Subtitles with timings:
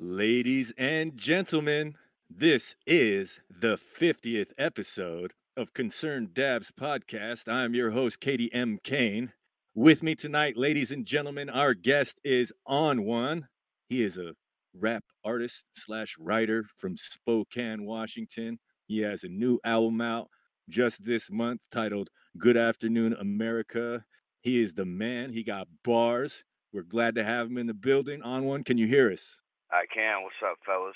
[0.00, 1.96] Ladies and gentlemen,
[2.30, 7.48] this is the 50th episode of Concerned Dabs podcast.
[7.48, 8.78] I'm your host, Katie M.
[8.84, 9.32] Kane.
[9.74, 13.48] With me tonight, ladies and gentlemen, our guest is On One.
[13.88, 14.34] He is a
[14.72, 18.60] rap artist slash writer from Spokane, Washington.
[18.86, 20.28] He has a new album out
[20.68, 22.08] just this month titled
[22.38, 24.04] Good Afternoon America.
[24.42, 25.32] He is the man.
[25.32, 26.44] He got bars.
[26.72, 28.22] We're glad to have him in the building.
[28.22, 29.40] On One, can you hear us?
[29.70, 30.22] I can.
[30.22, 30.94] What's up, fellas?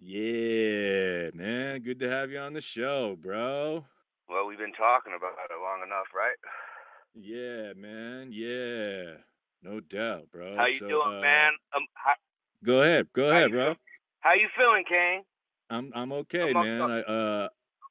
[0.00, 1.80] Yeah, man.
[1.82, 3.84] Good to have you on the show, bro.
[4.28, 6.36] Well, we've been talking about it long enough, right?
[7.14, 8.30] Yeah, man.
[8.32, 9.14] Yeah.
[9.62, 10.56] No doubt, bro.
[10.56, 11.52] How you So, doing, uh, man?
[11.74, 12.12] Um, how,
[12.64, 13.06] Go ahead.
[13.14, 13.66] Go ahead, bro.
[13.74, 13.76] feel-
[14.20, 15.22] how you feeling, Kane?
[15.70, 16.82] I'm I'm okay, I'm man.
[16.82, 17.48] I uh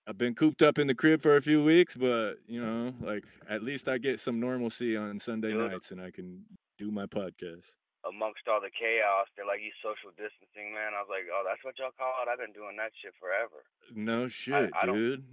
[0.08, 3.24] I've been cooped up in the crib for a few weeks, but you know, like
[3.50, 5.72] at least I get some normalcy on Sunday Good.
[5.72, 6.44] nights and I can
[6.78, 7.66] do my podcast.
[8.04, 11.64] Amongst all the chaos, they're like, "You social distancing, man." I was like, "Oh, that's
[11.64, 13.64] what y'all call it." I've been doing that shit forever.
[13.96, 15.24] No shit, I don't- dude.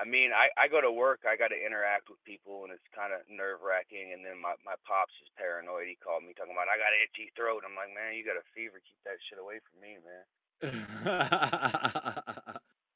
[0.00, 2.88] I mean, I, I go to work, I got to interact with people, and it's
[2.96, 4.16] kind of nerve wracking.
[4.16, 5.92] And then my, my pops is paranoid.
[5.92, 7.68] He called me talking about, I got an itchy throat.
[7.68, 8.80] I'm like, man, you got a fever.
[8.80, 10.24] Keep that shit away from me, man.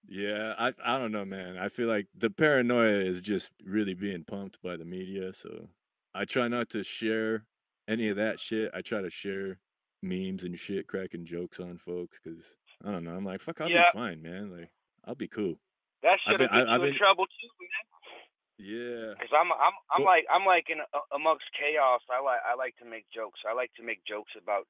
[0.08, 1.56] yeah, I I don't know, man.
[1.58, 5.68] I feel like the paranoia is just really being pumped by the media, so
[6.14, 7.44] I try not to share
[7.88, 8.70] any of that shit.
[8.74, 9.58] I try to share
[10.02, 12.42] memes and shit, cracking jokes on folks because
[12.84, 13.12] I don't know.
[13.14, 13.90] I'm like, fuck, I'll Yeah.
[13.92, 14.50] be fine, man.
[14.56, 14.70] Like,
[15.04, 15.58] I'll be cool.
[16.02, 17.84] That should been- have I- I've you in trouble too, man.
[18.56, 19.14] Yeah.
[19.18, 22.00] Cause I'm I'm I'm Well- like I'm like in uh, amongst chaos.
[22.10, 23.40] I like I like to make jokes.
[23.48, 24.68] I like to make jokes about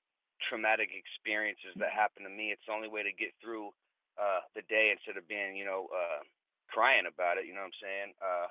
[0.49, 2.51] traumatic experiences that happen to me.
[2.51, 3.71] It's the only way to get through
[4.19, 6.23] uh, the day instead of being you know uh,
[6.69, 7.45] crying about it.
[7.47, 8.11] You know what I'm saying?
[8.23, 8.47] Uh,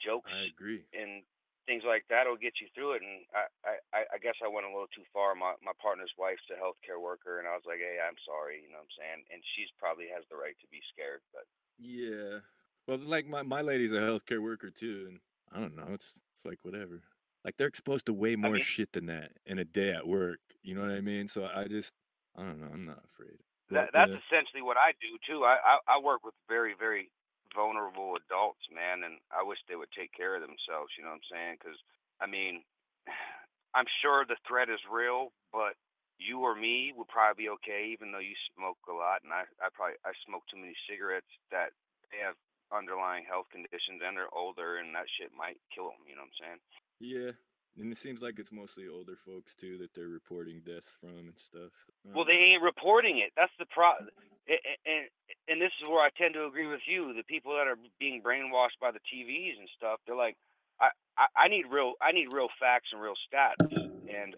[0.00, 0.84] jokes I agree.
[0.94, 1.22] and
[1.68, 3.04] things like that will get you through it.
[3.04, 5.36] And I, I I I guess I went a little too far.
[5.36, 8.64] My my partner's wife's a healthcare worker, and I was like, hey, I'm sorry.
[8.64, 9.20] You know what I'm saying?
[9.28, 11.44] And she's probably has the right to be scared, but.
[11.76, 12.40] Yeah.
[12.88, 15.20] Well, like my, my lady's a healthcare worker too, and
[15.52, 15.92] I don't know.
[15.92, 17.04] It's it's like whatever.
[17.44, 20.40] Like they're exposed to way more mean- shit than that in a day at work.
[20.62, 21.28] You know what I mean?
[21.28, 21.92] So I just
[22.34, 22.72] I don't know.
[22.72, 23.36] I'm not afraid.
[23.70, 25.44] That, that's uh, essentially what I do too.
[25.44, 27.10] I, I I work with very very
[27.58, 30.94] vulnerable adults, man, and I wish they would take care of themselves.
[30.94, 31.54] You know what I'm saying?
[31.58, 31.78] Because
[32.22, 32.62] I mean,
[33.76, 35.74] I'm sure the threat is real, but
[36.22, 39.50] you or me would probably be okay, even though you smoke a lot, and I
[39.58, 41.74] I probably I smoke too many cigarettes that
[42.14, 42.38] they have
[42.70, 46.06] underlying health conditions and they're older, and that shit might kill them.
[46.06, 46.60] You know what I'm saying?
[47.02, 47.32] yeah.
[47.76, 51.38] And it seems like it's mostly older folks too that they're reporting deaths from and
[51.50, 51.72] stuff.
[52.04, 53.32] I Well, um, they ain't reporting it.
[53.36, 54.08] That's the problem.
[54.08, 54.56] Mm.
[54.86, 55.04] And
[55.48, 57.12] and this is where I tend to agree with you.
[57.14, 60.36] The people that are being brainwashed by the TVs and stuff, they're like,
[60.80, 64.36] I, I, I need real, I need real facts and real stats, and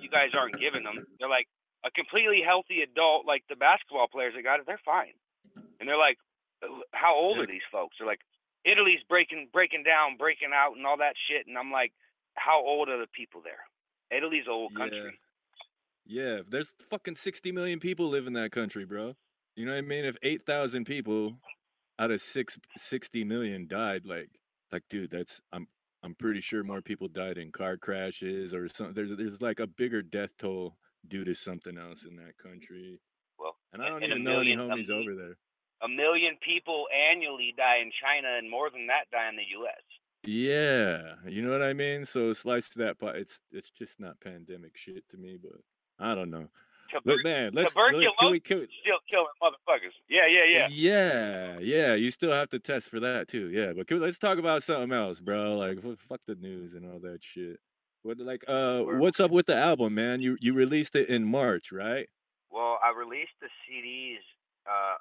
[0.00, 1.06] you guys aren't giving them.
[1.18, 1.48] They're like
[1.84, 4.66] a completely healthy adult, like the basketball players that got it.
[4.66, 5.14] They're fine,
[5.80, 6.18] and they're like,
[6.92, 7.96] how old are these folks?
[7.98, 8.20] They're like,
[8.64, 11.46] Italy's breaking, breaking down, breaking out, and all that shit.
[11.46, 11.92] And I'm like,
[12.38, 13.60] how old are the people there?
[14.16, 15.18] Italy's an old country.
[16.06, 19.14] Yeah, there's fucking 60 million people live in that country, bro.
[19.56, 20.04] You know what I mean?
[20.04, 21.36] If 8,000 people
[21.98, 24.30] out of six, 60 million died, like,
[24.72, 25.66] like, dude, that's I'm
[26.02, 28.94] I'm pretty sure more people died in car crashes or something.
[28.94, 30.76] There's there's like a bigger death toll
[31.08, 33.00] due to something else in that country.
[33.38, 35.36] Well, And I don't and a even know any million- a homies mi- over there.
[35.82, 39.82] a million people annually die in China, and more than that die in the U.S.
[40.28, 42.04] Yeah, you know what I mean.
[42.04, 45.38] So slice to that, but it's it's just not pandemic shit to me.
[45.42, 45.60] But
[45.98, 46.48] I don't know.
[46.90, 49.92] Tuber- Look, man, let's look, can we tuberculosis can, we- still killing motherfuckers.
[50.10, 50.68] Yeah, yeah, yeah.
[50.70, 53.48] Yeah, yeah, you still have to test for that too.
[53.50, 55.56] Yeah, but we- let's talk about something else, bro.
[55.56, 55.78] Like,
[56.08, 57.58] fuck the news and all that shit.
[58.02, 60.20] What, like, uh, what's up with the album, man?
[60.20, 62.06] You you released it in March, right?
[62.50, 64.20] Well, I released the CDs
[64.66, 64.96] uh,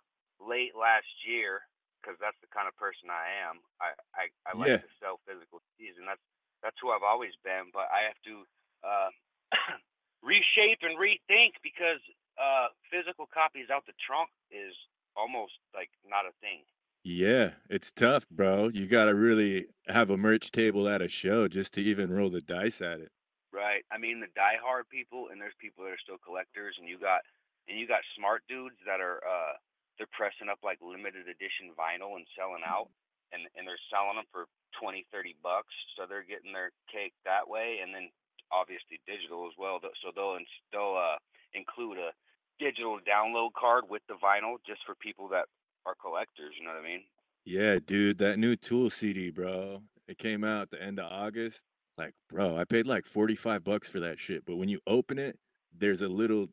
[0.45, 1.61] late last year
[2.01, 3.61] because that's the kind of person I am.
[3.81, 4.81] I I, I like Yeah.
[4.81, 6.23] to sell physical CDs, and that's
[6.63, 7.69] that's who I've always been.
[7.73, 8.45] But I have to
[8.83, 9.09] uh,
[10.21, 12.01] reshape and rethink because
[12.37, 14.73] uh, physical copies out the trunk is
[15.15, 16.63] almost like not a thing.
[17.03, 18.67] Yeah, it's tough, bro.
[18.67, 22.41] You gotta really have a merch table at a show just to even roll the
[22.41, 23.11] dice at it.
[23.51, 23.85] Right.
[23.91, 27.21] I mean the diehard people and there's people that are still collectors and you got
[27.67, 29.53] and you got smart dudes that are uh
[29.97, 32.89] they're pressing up like limited edition vinyl and selling out
[33.33, 34.45] and and they're selling them for
[34.79, 38.07] 20 30 bucks so they're getting their cake that way and then
[38.53, 40.37] obviously digital as well so they'll
[40.71, 41.19] they'll uh
[41.53, 42.13] include a
[42.59, 45.45] digital download card with the vinyl just for people that
[45.85, 47.03] are collectors, you know what I mean?
[47.45, 49.81] Yeah, dude, that new Tool CD, bro.
[50.07, 51.61] It came out at the end of August.
[51.97, 54.45] Like, bro, I paid like 45 bucks for that shit.
[54.45, 55.39] But when you open it,
[55.75, 56.47] there's a little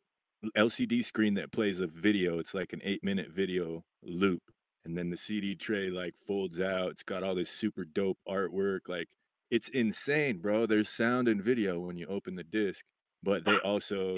[0.57, 2.39] LCD screen that plays a video.
[2.39, 4.41] It's like an eight minute video loop.
[4.85, 6.91] And then the CD tray like folds out.
[6.91, 8.81] It's got all this super dope artwork.
[8.87, 9.07] Like
[9.49, 10.65] it's insane, bro.
[10.65, 12.85] There's sound and video when you open the disc,
[13.23, 14.17] but they also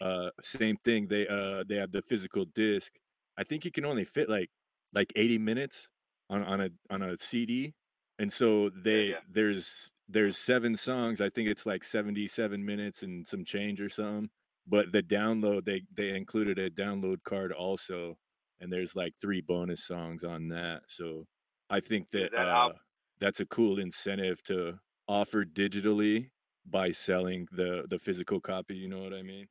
[0.00, 1.06] uh same thing.
[1.08, 2.92] They uh they have the physical disc.
[3.38, 4.50] I think you can only fit like
[4.92, 5.88] like 80 minutes
[6.28, 7.74] on on a on a CD.
[8.18, 9.16] And so they yeah.
[9.30, 11.20] there's there's seven songs.
[11.20, 14.28] I think it's like 77 minutes and some change or something.
[14.66, 18.16] But the download they they included a download card also,
[18.60, 20.82] and there's like three bonus songs on that.
[20.88, 21.26] So
[21.68, 22.72] I think that, that uh,
[23.20, 26.30] that's a cool incentive to offer digitally
[26.64, 28.74] by selling the the physical copy.
[28.76, 29.46] You know what I mean?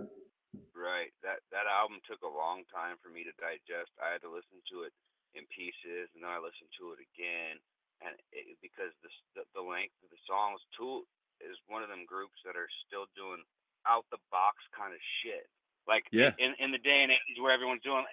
[0.74, 1.14] Right.
[1.22, 3.94] That that album took a long time for me to digest.
[4.02, 4.94] I had to listen to it
[5.38, 7.58] in pieces, and then I listened to it again,
[8.02, 11.06] and it, because the, the the length of the songs, Tool
[11.42, 13.42] is one of them groups that are still doing
[13.88, 15.48] out the box kind of shit.
[15.88, 16.32] Like Yeah.
[16.40, 18.06] in in the day and age where everyone's doing.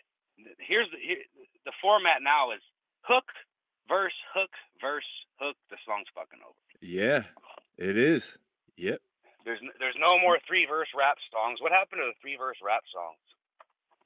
[0.58, 1.18] Here's the here,
[1.64, 2.60] the format now is
[3.02, 3.24] hook,
[3.88, 4.50] verse, hook,
[4.80, 5.04] verse,
[5.38, 5.56] hook.
[5.70, 6.56] The song's fucking over.
[6.80, 7.24] Yeah,
[7.78, 8.36] it is.
[8.76, 9.00] Yep.
[9.44, 11.60] There's there's no more three verse rap songs.
[11.60, 13.18] What happened to the three verse rap songs?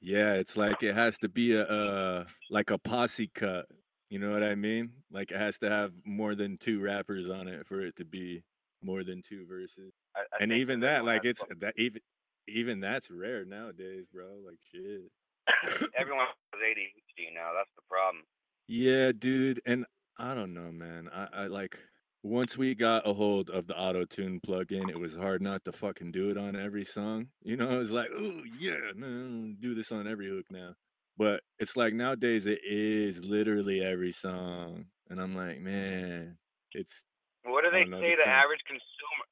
[0.01, 3.65] Yeah, it's like it has to be a uh like a posse cut.
[4.09, 4.91] You know what I mean?
[5.11, 8.43] Like it has to have more than two rappers on it for it to be
[8.83, 9.93] more than two verses.
[10.15, 12.01] I, I and even that like it's fuck- that even
[12.47, 14.25] even that's rare nowadays, bro.
[14.45, 15.01] Like shit.
[15.97, 17.51] everyone has ADHD now.
[17.55, 18.23] That's the problem.
[18.67, 19.61] Yeah, dude.
[19.65, 19.85] And
[20.17, 21.09] I don't know, man.
[21.13, 21.77] I, I like
[22.23, 25.71] once we got a hold of the auto tune plugin, it was hard not to
[25.71, 27.27] fucking do it on every song.
[27.43, 30.73] You know, it's like, oh yeah, no, do this on every hook now.
[31.17, 34.85] But it's like nowadays it is literally every song.
[35.09, 36.37] And I'm like, man,
[36.73, 37.05] it's
[37.43, 38.15] What do they know, say?
[38.15, 39.25] The average consumer,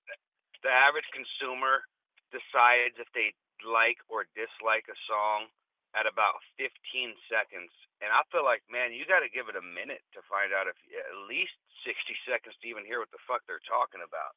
[0.63, 1.83] the average consumer
[2.31, 5.51] decides if they like or dislike a song
[5.93, 6.73] at about 15
[7.29, 7.69] seconds.
[8.01, 10.67] And I feel like, man, you got to give it a minute to find out
[10.67, 11.53] if at least
[11.85, 11.95] 60
[12.27, 14.33] seconds to even hear what the fuck they're talking about.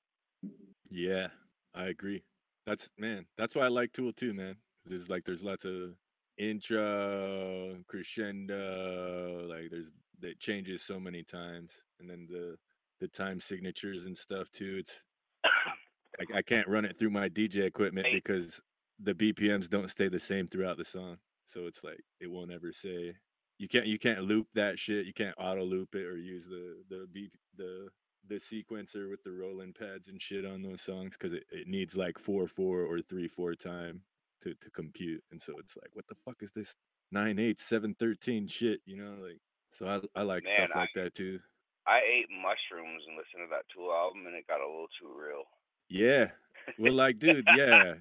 [0.90, 1.32] yeah,
[1.74, 2.22] I agree.
[2.66, 4.56] That's man, that's why I like Tool too, man.
[4.84, 5.94] There's like there's lots of
[6.36, 9.90] intro, crescendo, like there's
[10.20, 11.70] that changes so many times,
[12.00, 12.56] and then the
[13.00, 14.78] the time signatures and stuff too.
[14.80, 15.00] It's
[16.20, 18.60] I, I can't run it through my DJ equipment because
[19.00, 21.18] the BPMs don't stay the same throughout the song.
[21.46, 23.14] So it's like it won't ever say
[23.58, 25.06] you can't you can't loop that shit.
[25.06, 27.88] You can't auto loop it or use the the beep the
[28.28, 31.96] the sequencer with the rolling pads and shit on those songs because it, it needs
[31.96, 34.02] like four four or three four time
[34.42, 35.22] to, to compute.
[35.30, 36.74] And so it's like, what the fuck is this
[37.12, 38.80] nine eight seven thirteen shit?
[38.84, 39.38] You know, like
[39.72, 41.38] so I I like Man, stuff like that too.
[41.86, 45.14] I ate mushrooms and listened to that Tool album, and it got a little too
[45.14, 45.46] real.
[45.88, 46.30] Yeah.
[46.78, 47.94] Well, like, dude, yeah.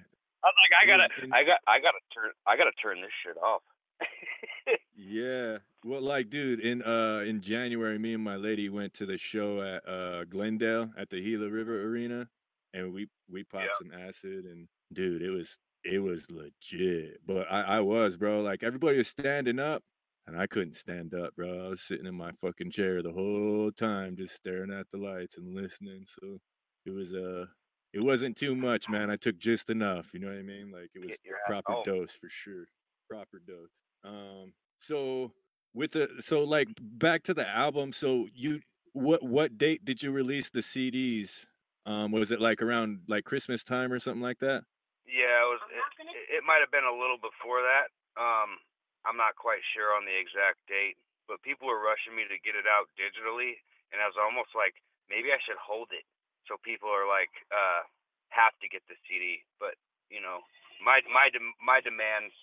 [0.44, 3.36] I was like, I gotta, I got, I gotta turn, I gotta turn this shit
[3.42, 3.62] off.
[4.98, 5.58] Yeah.
[5.84, 9.60] Well, like, dude, in uh in January, me and my lady went to the show
[9.62, 12.26] at uh Glendale at the Gila River Arena,
[12.74, 13.70] and we we popped Yeah.
[13.78, 17.20] some acid, and dude, it was it was legit.
[17.26, 18.40] But I I was, bro.
[18.40, 19.82] Like everybody was standing up,
[20.26, 21.66] and I couldn't stand up, bro.
[21.66, 25.36] I was sitting in my fucking chair the whole time, just staring at the lights
[25.36, 26.06] and listening.
[26.20, 26.38] So
[26.86, 27.44] it was uh
[27.92, 29.10] it wasn't too much, man.
[29.10, 30.06] I took just enough.
[30.12, 30.70] You know what I mean?
[30.70, 31.16] Like it was
[31.46, 31.84] proper home.
[31.84, 32.66] dose for sure.
[33.08, 33.70] Proper dose.
[34.04, 35.32] Um so
[35.74, 38.60] with the so like back to the album, so you
[38.92, 41.46] what what date did you release the CDs?
[41.86, 44.64] Um was it like around like Christmas time or something like that?
[45.06, 45.62] Yeah, it was.
[45.70, 47.94] It, it, it might have been a little before that.
[48.18, 48.58] Um,
[49.06, 50.98] I'm not quite sure on the exact date,
[51.30, 53.54] but people were rushing me to get it out digitally,
[53.94, 54.74] and I was almost like,
[55.06, 56.02] maybe I should hold it
[56.48, 57.82] so people are like, uh,
[58.30, 59.42] have to get the CD.
[59.58, 59.74] But
[60.10, 60.42] you know,
[60.82, 62.34] my my dem- my demands.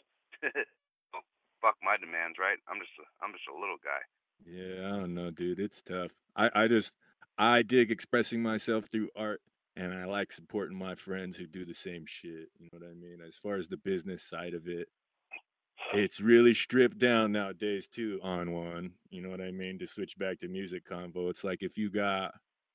[1.15, 1.24] oh,
[1.62, 2.60] fuck my demands, right?
[2.67, 4.03] I'm just a, I'm just a little guy.
[4.45, 5.60] Yeah, I don't know, dude.
[5.60, 6.12] It's tough.
[6.36, 6.93] I I just
[7.38, 9.41] I dig expressing myself through art
[9.75, 12.50] and I like supporting my friends who do the same shit.
[12.60, 13.19] You know what I mean?
[13.25, 14.88] As far as the business side of it,
[15.93, 18.91] it's really stripped down nowadays too on one.
[19.10, 19.79] You know what I mean?
[19.79, 22.33] To switch back to music convo, it's like if you got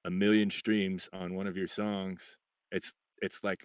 [0.09, 2.39] a million streams on one of your songs,
[2.73, 3.61] it's it's like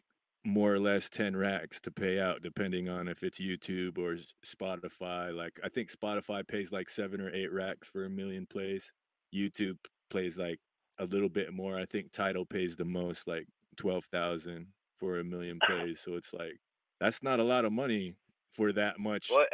[0.45, 5.33] more or less 10 racks to pay out depending on if it's YouTube or Spotify.
[5.33, 8.91] Like I think Spotify pays like 7 or 8 racks for a million plays.
[9.33, 9.77] YouTube
[10.09, 10.59] plays like
[10.99, 11.79] a little bit more.
[11.79, 13.47] I think Tidal pays the most like
[13.77, 14.67] 12,000
[14.99, 16.01] for a million plays.
[16.01, 16.57] So it's like
[16.99, 18.15] that's not a lot of money
[18.53, 19.45] for that much Well,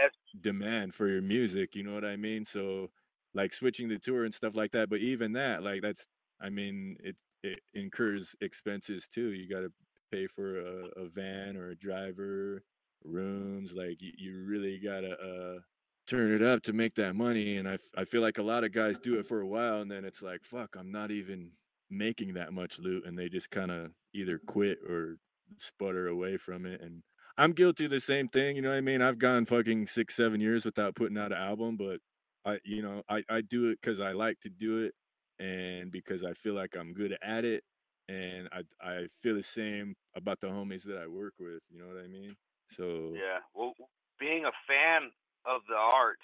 [0.42, 2.90] demand for your music you know what i mean so
[3.34, 6.08] like switching the tour and stuff like that but even that like that's
[6.42, 9.72] i mean it it incurs expenses too you got to
[10.12, 12.64] pay for a, a van or a driver
[13.04, 13.72] rooms.
[13.74, 15.60] Like you, you really gotta uh
[16.08, 17.58] turn it up to make that money.
[17.58, 20.04] And I, feel like a lot of guys do it for a while and then
[20.04, 21.52] it's like, fuck, I'm not even
[21.92, 23.06] making that much loot.
[23.06, 25.18] And they just kind of either quit or
[25.60, 26.82] sputter away from it.
[26.82, 27.04] And
[27.38, 28.56] I'm guilty of the same thing.
[28.56, 29.04] You know what I mean?
[29.04, 32.00] I've gone fucking six, seven years without putting out an album, but
[32.44, 34.96] I, you know, I, I do it because I like to do it
[35.40, 37.64] and because I feel like I'm good at it.
[38.08, 41.62] And I, I feel the same about the homies that I work with.
[41.70, 42.36] You know what I mean?
[42.76, 43.40] So Yeah.
[43.54, 43.74] Well,
[44.20, 45.12] being a fan
[45.46, 46.20] of the art,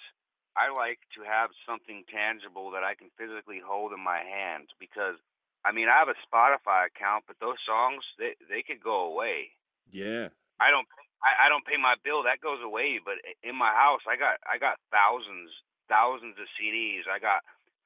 [0.56, 5.16] I like to have something tangible that I can physically hold in my hands because
[5.64, 9.52] I mean I have a Spotify account, but those songs they they could go away.
[9.90, 10.28] yeah,
[10.60, 10.86] I don't
[11.22, 14.40] I, I don't pay my bill, that goes away, but in my house I got
[14.48, 15.52] I got thousands
[15.88, 17.04] thousands of CDs.
[17.06, 17.40] I got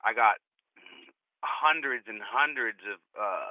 [0.05, 0.39] I got
[1.43, 3.49] hundreds and hundreds of uh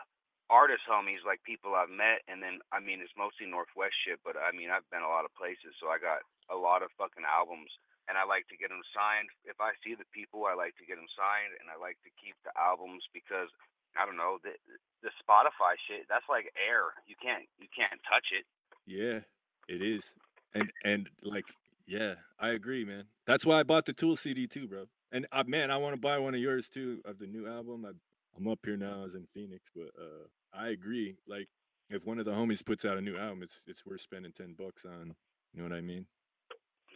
[0.49, 4.33] artist homies like people I've met and then I mean it's mostly Northwest shit, but
[4.37, 7.25] I mean I've been a lot of places, so I got a lot of fucking
[7.25, 7.69] albums
[8.09, 9.29] and I like to get them signed.
[9.45, 12.11] If I see the people, I like to get them signed and I like to
[12.17, 13.53] keep the albums because
[13.97, 14.57] I don't know, the
[15.05, 16.93] the Spotify shit, that's like air.
[17.05, 18.45] You can't you can't touch it.
[18.89, 19.21] yeah,
[19.69, 20.13] it is.
[20.53, 21.45] And and like,
[21.85, 23.05] yeah, I agree, man.
[23.25, 24.85] That's why I bought the Tool CD too, bro.
[25.11, 27.85] And uh, man, I want to buy one of yours too of the new album.
[27.85, 27.91] I,
[28.37, 31.15] I'm up here now, I was in Phoenix, but uh, I agree.
[31.27, 31.47] Like,
[31.89, 34.55] if one of the homies puts out a new album, it's it's worth spending ten
[34.57, 35.15] bucks on.
[35.53, 36.05] You know what I mean?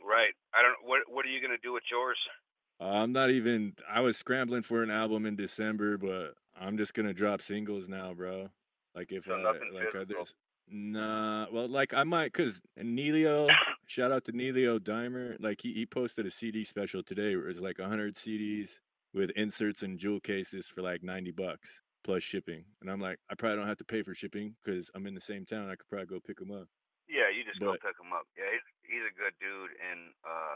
[0.07, 0.33] Right.
[0.53, 0.87] I don't.
[0.87, 2.17] What What are you gonna do with yours?
[2.79, 3.73] Uh, I'm not even.
[3.89, 8.13] I was scrambling for an album in December, but I'm just gonna drop singles now,
[8.13, 8.49] bro.
[8.95, 10.21] Like if So I like physical?
[10.21, 10.35] others.
[10.69, 13.49] Nah, well, like I might, cause Nelio,
[13.87, 15.35] shout out to Nelio Dimer.
[15.39, 18.79] Like he, he posted a CD special today where it's like 100 CDs
[19.13, 22.65] with inserts and jewel cases for like 90 bucks plus shipping.
[22.81, 25.21] And I'm like, I probably don't have to pay for shipping because I'm in the
[25.23, 25.69] same town.
[25.69, 26.67] I could probably go pick them up.
[27.07, 28.25] Yeah, you just But- go pick him up.
[28.35, 30.55] Yeah, he's he's a good dude, and uh,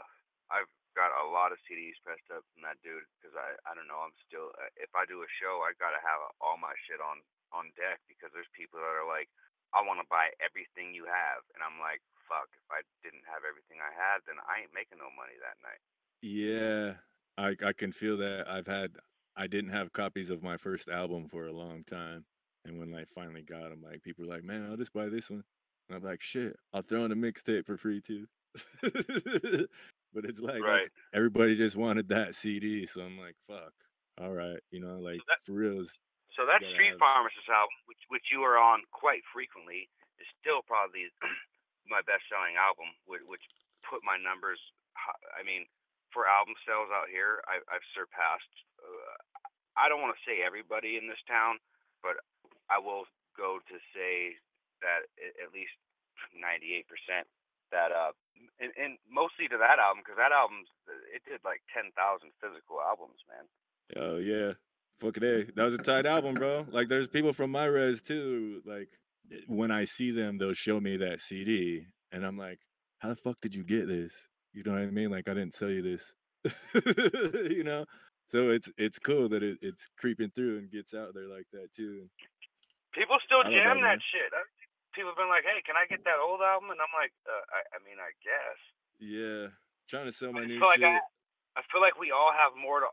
[0.50, 3.86] I've got a lot of CDs pressed up from that dude because I I don't
[3.86, 4.00] know.
[4.00, 7.20] I'm still uh, if I do a show, I gotta have all my shit on
[7.52, 9.28] on deck because there's people that are like,
[9.76, 12.48] I want to buy everything you have, and I'm like, fuck.
[12.54, 15.80] If I didn't have everything I had, then I ain't making no money that night.
[16.22, 16.94] Yeah,
[17.36, 18.46] I I can feel that.
[18.48, 18.96] I've had
[19.36, 22.24] I didn't have copies of my first album for a long time,
[22.64, 25.30] and when I finally got them, like people were like, "Man, I'll just buy this
[25.30, 25.44] one,"
[25.88, 28.26] and I'm like, "Shit, I'll throw in a mixtape for free too."
[28.82, 30.88] but it's like Right.
[31.14, 33.72] everybody just wanted that CD, so I'm like, "Fuck,
[34.20, 35.98] all right," you know, like that- for reals.
[36.36, 40.62] So that Street have- Pharmacist album, which which you are on quite frequently, is still
[40.62, 41.06] probably
[41.88, 43.44] my best selling album, which, which
[43.84, 44.60] put my numbers.
[45.34, 45.64] I mean,
[46.12, 48.54] for album sales out here, I, I've surpassed.
[48.80, 49.16] Uh,
[49.76, 51.60] I don't want to say everybody in this town,
[52.04, 52.20] but
[52.68, 54.36] I will go to say
[54.82, 55.74] that at least
[56.34, 56.84] 98%
[57.70, 58.10] that uh
[58.58, 60.64] and, and mostly to that album because that album
[61.12, 61.92] it did like 10,000
[62.40, 63.44] physical albums man
[63.96, 64.52] Oh yeah,
[65.00, 65.44] fucking a.
[65.54, 66.66] That was a tight album, bro.
[66.70, 68.62] Like there's people from my res too.
[68.66, 68.88] Like
[69.46, 72.58] when I see them, they'll show me that CD, and I'm like,
[72.98, 74.12] "How the fuck did you get this?"
[74.52, 75.10] You know what I mean?
[75.10, 76.02] Like I didn't sell you this.
[77.50, 77.84] you know.
[78.30, 81.72] So it's it's cool that it, it's creeping through and gets out there like that
[81.74, 82.08] too.
[82.92, 84.32] People still jam that, that, shit.
[84.94, 87.44] People have been like, "Hey, can I get that old album?" And I'm like, uh,
[87.52, 88.58] I, I mean, I guess.
[89.00, 89.54] Yeah,
[89.88, 90.90] trying to sell my I new feel like shit.
[90.90, 92.90] I, I feel like we all have more to,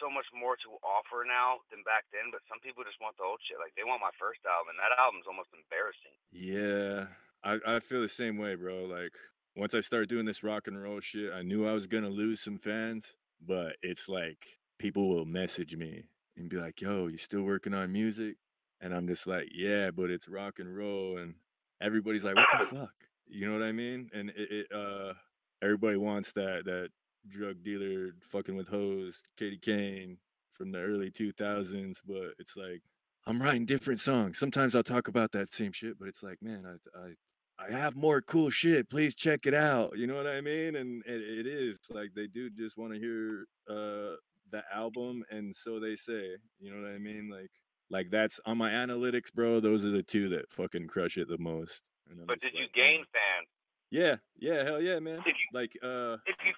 [0.00, 2.32] so much more to offer now than back then.
[2.32, 3.60] But some people just want the old shit.
[3.60, 6.16] Like they want my first album, and that album's almost embarrassing.
[6.32, 7.10] Yeah,
[7.42, 8.84] I, I feel the same way, bro.
[8.86, 9.12] Like
[9.56, 12.40] once I started doing this rock and roll shit, I knew I was gonna lose
[12.40, 13.12] some fans,
[13.44, 14.38] but it's like
[14.78, 16.04] people will message me
[16.36, 18.36] and be like, "Yo, you still working on music?"
[18.80, 21.34] And I'm just like, "Yeah, but it's rock and roll," and
[21.80, 22.94] everybody's like, "What the fuck?"
[23.28, 24.10] You know what I mean?
[24.12, 25.14] And it, it uh,
[25.62, 26.90] everybody wants that that
[27.28, 30.18] drug dealer fucking with hoes, Katie Kane
[30.54, 32.82] from the early 2000s, but it's like
[33.26, 34.38] I'm writing different songs.
[34.38, 37.96] Sometimes I'll talk about that same shit, but it's like, man, I I, I have
[37.96, 38.88] more cool shit.
[38.88, 39.96] Please check it out.
[39.96, 40.76] You know what I mean?
[40.76, 44.16] And it, it is like they do just want to hear uh
[44.52, 46.36] the album, and so they say.
[46.60, 47.28] You know what I mean?
[47.30, 47.50] Like
[47.90, 49.60] like that's on my analytics, bro.
[49.60, 51.82] Those are the two that fucking crush it the most.
[52.26, 53.48] But did you gain fans?
[53.90, 55.22] Yeah, yeah, hell yeah, man.
[55.26, 56.52] You, Like uh if you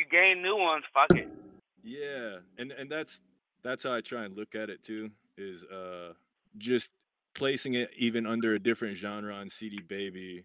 [0.00, 1.28] you gain new ones, fuck it.
[1.84, 3.20] Yeah, and and that's
[3.62, 5.10] that's how I try and look at it too.
[5.38, 6.14] Is uh
[6.58, 6.90] just
[7.34, 10.44] placing it even under a different genre on CD Baby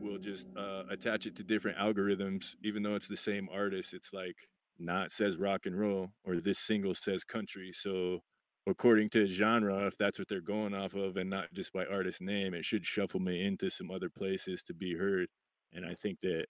[0.00, 3.94] will just uh, attach it to different algorithms, even though it's the same artist.
[3.94, 4.36] It's like
[4.78, 7.72] not says rock and roll or this single says country.
[7.74, 8.20] So
[8.68, 12.20] according to genre, if that's what they're going off of and not just by artist
[12.20, 15.28] name, it should shuffle me into some other places to be heard.
[15.72, 16.46] and I think that.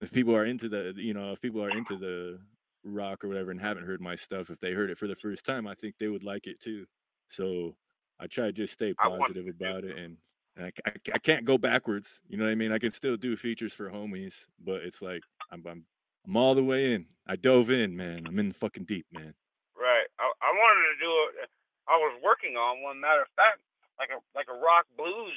[0.00, 2.38] If people are into the you know if people are into the
[2.84, 5.44] rock or whatever and haven't heard my stuff, if they heard it for the first
[5.44, 6.86] time, I think they would like it too.
[7.30, 7.76] So
[8.20, 10.16] I try to just stay positive about it, and,
[10.56, 12.20] and I, I, I can't go backwards.
[12.28, 12.72] You know what I mean?
[12.72, 14.34] I can still do features for homies,
[14.64, 15.84] but it's like I'm I'm,
[16.26, 17.06] I'm all the way in.
[17.26, 18.26] I dove in, man.
[18.26, 19.34] I'm in the fucking deep, man.
[19.76, 20.06] Right.
[20.18, 21.10] I, I wanted to do
[21.42, 21.50] it.
[21.88, 23.00] I was working on one.
[23.00, 23.58] Matter of fact,
[23.98, 25.34] like a like a rock blues.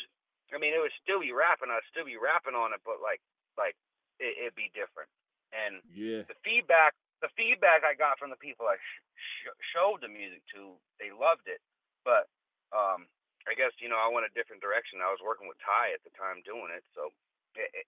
[0.53, 1.69] I mean, it would still be rapping.
[1.69, 3.21] I'd still be rapping on it, but like
[3.57, 3.75] like
[4.19, 5.09] it, it'd be different.
[5.49, 6.93] And Yeah, the feedback,
[7.25, 11.09] the feedback I got from the people I sh- sh- showed the music to, they
[11.09, 11.59] loved it.
[12.05, 12.29] But
[12.71, 13.09] um,
[13.49, 15.01] I guess you know I went a different direction.
[15.01, 17.09] I was working with Ty at the time doing it, so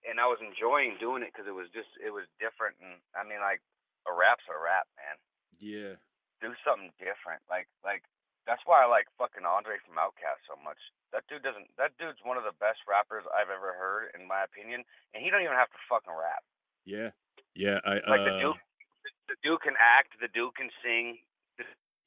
[0.08, 2.74] and I was enjoying doing it because it was just it was different.
[2.82, 3.62] And I mean, like
[4.04, 5.16] a rap's a rap, man.
[5.62, 5.94] yeah,
[6.42, 7.40] Do something different.
[7.46, 8.02] Like like
[8.46, 10.78] that's why I like fucking Andre from Outkast so much.
[11.12, 11.70] That dude doesn't.
[11.78, 14.82] That dude's one of the best rappers I've ever heard, in my opinion.
[15.14, 16.42] And he don't even have to fucking rap.
[16.84, 17.10] yeah,
[17.54, 17.78] yeah.
[17.84, 18.60] I Like the uh, dude,
[19.28, 20.18] the dude can act.
[20.20, 21.18] The dude can sing.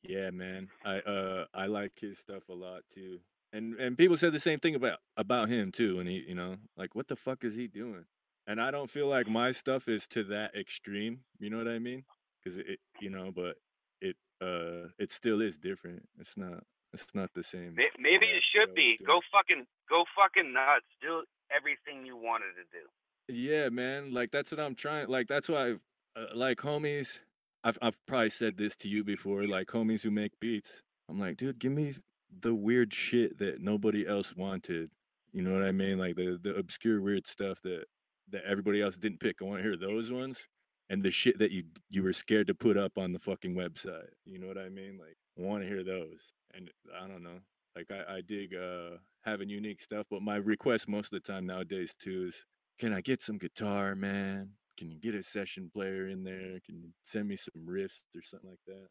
[0.07, 0.69] Yeah, man.
[0.85, 3.19] I uh I like his stuff a lot too.
[3.53, 5.99] And and people said the same thing about about him too.
[5.99, 8.05] And he, you know, like what the fuck is he doing?
[8.47, 11.21] And I don't feel like my stuff is to that extreme.
[11.39, 12.03] You know what I mean?
[12.43, 13.55] Because it, you know, but
[14.01, 16.07] it uh it still is different.
[16.19, 16.63] It's not
[16.93, 17.75] it's not the same.
[17.99, 18.97] Maybe it should be.
[19.05, 20.85] Go fucking go fucking nuts.
[21.01, 21.23] Do
[21.55, 22.85] everything you wanted to do.
[23.27, 24.13] Yeah, man.
[24.13, 25.07] Like that's what I'm trying.
[25.07, 25.79] Like that's why, I've,
[26.15, 27.19] uh, like homies,
[27.63, 29.45] I've I've probably said this to you before.
[29.47, 31.95] Like homies who make beats, I'm like, dude, give me
[32.41, 34.89] the weird shit that nobody else wanted.
[35.33, 35.97] You know what I mean?
[35.97, 37.85] Like the the obscure weird stuff that
[38.31, 39.37] that everybody else didn't pick.
[39.41, 40.47] I want to hear those ones,
[40.89, 44.09] and the shit that you you were scared to put up on the fucking website.
[44.25, 44.97] You know what I mean?
[44.99, 46.19] Like I want to hear those.
[46.53, 47.39] And I don't know.
[47.75, 51.45] Like I, I dig uh having unique stuff, but my request most of the time
[51.45, 52.35] nowadays too is
[52.79, 54.51] can I get some guitar, man?
[54.77, 56.59] Can you get a session player in there?
[56.67, 58.87] Can you send me some riffs or something like that?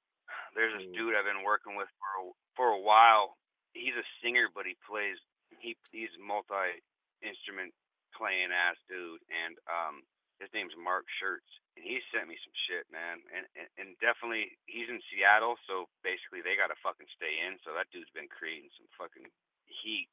[0.57, 2.25] There's this dude I've been working with for a,
[2.57, 3.37] for a while.
[3.77, 5.21] He's a singer, but he plays.
[5.61, 6.81] He he's multi
[7.21, 7.75] instrument
[8.17, 10.01] playing ass dude, and um,
[10.45, 13.25] his name's Mark Shirts, and he sent me some shit, man.
[13.33, 17.57] And, and and definitely he's in Seattle, so basically they gotta fucking stay in.
[17.65, 19.25] So that dude's been creating some fucking
[19.67, 20.13] heat.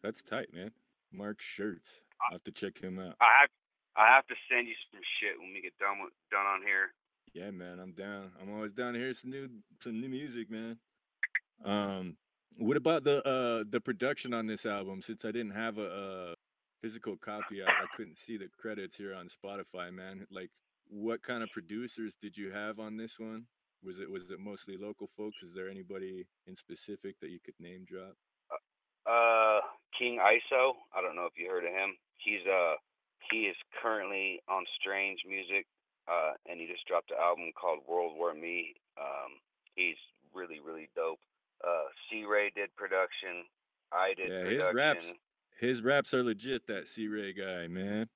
[0.00, 0.72] That's tight, man.
[1.12, 2.02] Mark Shirts.
[2.24, 3.20] I'll have to check him out.
[3.20, 3.52] I have
[3.96, 6.92] I have to send you some shit when we get done with done on here.
[7.36, 8.32] Yeah, man, I'm down.
[8.40, 9.48] I'm always down to hear some new
[9.84, 10.78] some new music, man.
[11.64, 12.16] Um,
[12.58, 15.02] what about the uh the production on this album?
[15.02, 16.34] Since I didn't have a, uh
[16.82, 20.26] physical copy, I, I couldn't see the credits here on Spotify, man.
[20.30, 20.50] Like,
[20.88, 23.46] what kind of producers did you have on this one?
[23.84, 25.42] Was it was it mostly local folks?
[25.42, 28.14] Is there anybody in specific that you could name drop?
[29.06, 29.60] Uh,
[29.98, 30.72] King ISO.
[30.94, 31.94] I don't know if you heard of him.
[32.18, 32.74] He's uh
[33.30, 35.66] he is currently on Strange Music,
[36.08, 38.74] uh, and he just dropped an album called World War Me.
[38.98, 39.38] Um,
[39.74, 39.98] he's
[40.34, 41.20] really really dope.
[41.62, 43.44] Uh, C Ray did production.
[43.92, 45.12] I did Yeah, his raps
[45.60, 46.66] his raps are legit.
[46.66, 48.08] That C Ray guy, man.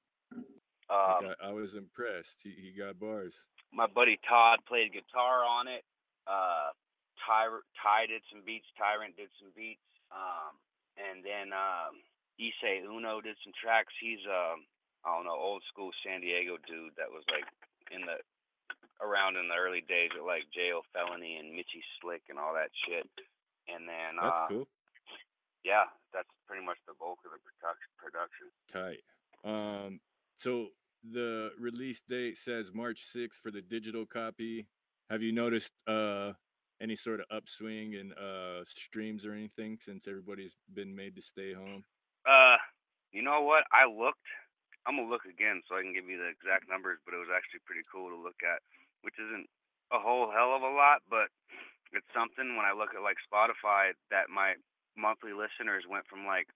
[0.91, 2.37] Um, Like, I, I was impressed.
[2.43, 3.35] He he got bars.
[3.73, 5.85] my buddy Todd played guitar on it.
[6.27, 6.71] Uh,
[7.27, 8.67] Ty, Ty did some beats.
[8.79, 9.85] Tyrant did some beats.
[10.11, 10.57] Um,
[10.99, 12.01] and then um,
[12.41, 13.93] Issei Uno did some tracks.
[14.01, 14.67] He's um,
[15.05, 17.47] I don't know, old school San Diego dude that was like
[17.95, 18.19] in the
[19.01, 22.69] around in the early days of like Jayo Felony and Mitchy Slick and all that
[22.85, 23.09] shit.
[23.71, 24.67] And then That's uh, cool.
[25.65, 27.91] yeah, that's pretty much the bulk of the production.
[27.99, 28.47] Production.
[28.73, 29.03] Tight.
[29.45, 30.01] Um,
[30.37, 30.69] so
[31.13, 34.67] the release date says March 6th for the digital copy.
[35.09, 36.33] Have you noticed uh
[36.81, 41.53] any sort of upswing in uh streams or anything since everybody's been made to stay
[41.53, 41.85] home?
[42.29, 42.57] Uh,
[43.13, 43.65] you know what?
[43.73, 44.29] I looked.
[44.87, 47.33] I'm gonna look again so I can give you the exact numbers, but it was
[47.33, 48.61] actually pretty cool to look at,
[49.03, 49.49] which isn't
[49.93, 51.29] a whole hell of a lot, but
[51.93, 52.57] it's something.
[52.57, 54.55] When I look at like Spotify, that my
[55.01, 56.47] monthly listeners went from like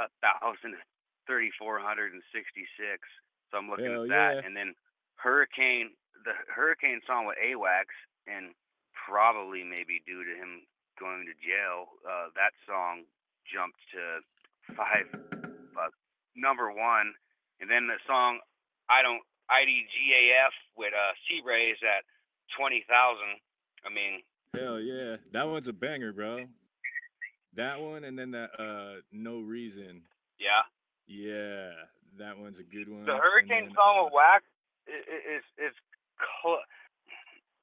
[0.00, 0.80] a thousand to
[1.28, 3.04] thirty four hundred and sixty six.
[3.52, 4.46] So I'm looking Hell at that, yeah.
[4.46, 4.74] and then
[5.16, 5.92] Hurricane,
[6.24, 7.92] the Hurricane song with AWAX,
[8.26, 8.54] and
[8.94, 10.64] probably maybe due to him
[10.98, 13.04] going to jail, uh, that song
[13.44, 14.22] jumped to
[14.76, 15.08] five,
[15.76, 15.90] uh,
[16.36, 17.12] number one,
[17.60, 18.38] and then the song
[18.88, 22.04] I don't IDGAF with uh, C Ray is at
[22.56, 23.42] twenty thousand.
[23.84, 24.22] I mean,
[24.54, 25.16] Hell yeah.
[25.32, 26.46] That one's a banger, bro.
[27.56, 30.02] That one and then that uh no reason.
[30.38, 30.62] yeah,
[31.06, 31.72] Yeah,
[32.18, 33.04] that one's a good one.
[33.04, 34.44] the Hurricane then, song uh, with Wax
[34.86, 35.74] is is
[36.18, 36.62] cl-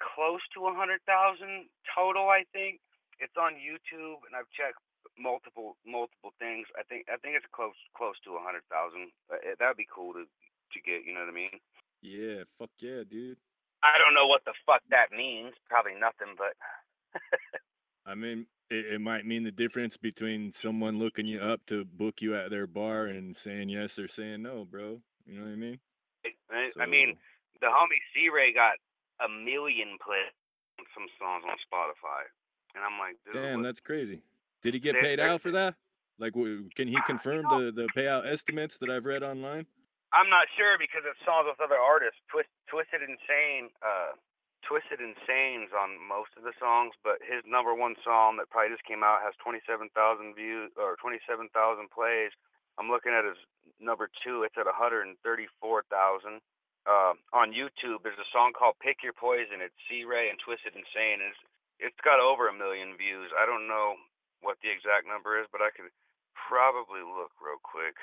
[0.03, 2.27] close to a hundred thousand total.
[2.29, 2.79] I think
[3.19, 4.77] it's on YouTube, and I've checked
[5.17, 6.67] multiple multiple things.
[6.77, 9.11] I think I think it's close close to a hundred thousand.
[9.31, 11.07] Uh, that would be cool to to get.
[11.07, 11.57] You know what I mean?
[12.03, 13.39] Yeah, fuck yeah, dude.
[13.83, 15.53] I don't know what the fuck that means.
[15.69, 16.53] Probably nothing, but.
[18.07, 22.21] I mean, it, it, might mean the difference between someone looking you up to book
[22.21, 25.01] you at their bar and saying yes or saying no, bro.
[25.25, 25.79] You know what I mean?
[26.25, 27.17] I, so, I mean,
[27.59, 28.73] the homie C Ray got
[29.19, 30.31] a million plays
[30.79, 32.23] on some songs on Spotify,
[32.75, 34.21] and I'm like, damn, that's crazy.
[34.63, 35.75] Did he get paid out for that?
[36.19, 39.65] Like, can he confirm the the payout estimates that I've read online?
[40.13, 42.17] I'm not sure because it's songs with other artists.
[42.31, 44.15] Twist, Twisted Insane, uh,
[44.67, 48.83] Twisted Insane's on most of the songs, but his number one song that probably just
[48.83, 49.87] came out has 27,000
[50.35, 51.47] views or 27,000
[51.87, 52.35] plays.
[52.75, 53.39] I'm looking at his
[53.79, 54.43] number two.
[54.43, 55.15] It's at 134,000.
[55.15, 56.35] Uh,
[56.87, 60.71] um, on YouTube, there's a song called "Pick Your Poison." It's C Ray and Twisted
[60.71, 61.19] Insane.
[61.19, 61.35] It's
[61.79, 63.27] it's got over a million views.
[63.35, 63.99] I don't know
[64.39, 65.91] what the exact number is, but I could
[66.31, 67.95] probably look real quick.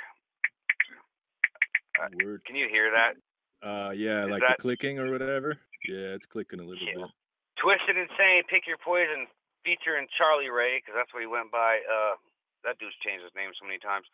[1.96, 2.12] Uh,
[2.44, 3.16] Can you hear that?
[3.64, 4.58] Uh, yeah, Is like that...
[4.58, 5.56] the clicking or whatever.
[5.88, 7.06] Yeah, it's clicking a little yeah.
[7.06, 7.10] bit.
[7.56, 9.26] Twisted Insane, Pick Your Poison,
[9.64, 11.80] featuring Charlie Ray, because that's what he went by.
[11.86, 12.16] Uh,
[12.64, 14.06] that dude's changed his name so many times.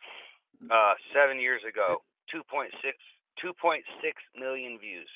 [0.70, 2.02] Uh, seven years ago,
[2.34, 2.68] 2.6,
[3.40, 3.80] 2.6
[4.36, 5.08] million views.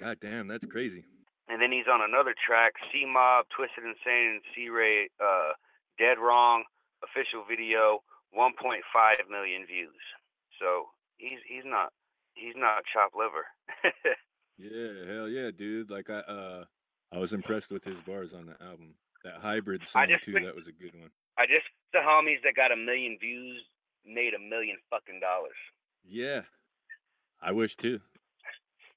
[0.00, 1.04] God damn, that's crazy.
[1.48, 5.52] And then he's on another track, C Mob, Twisted Insane, and C Ray, uh,
[5.98, 6.64] Dead Wrong,
[7.02, 8.00] official video,
[8.32, 8.80] 1.5
[9.30, 10.00] million views.
[10.58, 11.92] So he's he's not
[12.34, 13.46] he's not chopped liver.
[14.58, 15.90] yeah, hell yeah, dude.
[15.90, 16.64] Like I uh
[17.12, 18.94] I was impressed with his bars on the album.
[19.24, 21.10] That hybrid song too, that was a good one.
[21.38, 23.62] I just the homies that got a million views
[24.04, 25.56] made a million fucking dollars.
[26.06, 26.42] Yeah.
[27.42, 28.00] I wish too.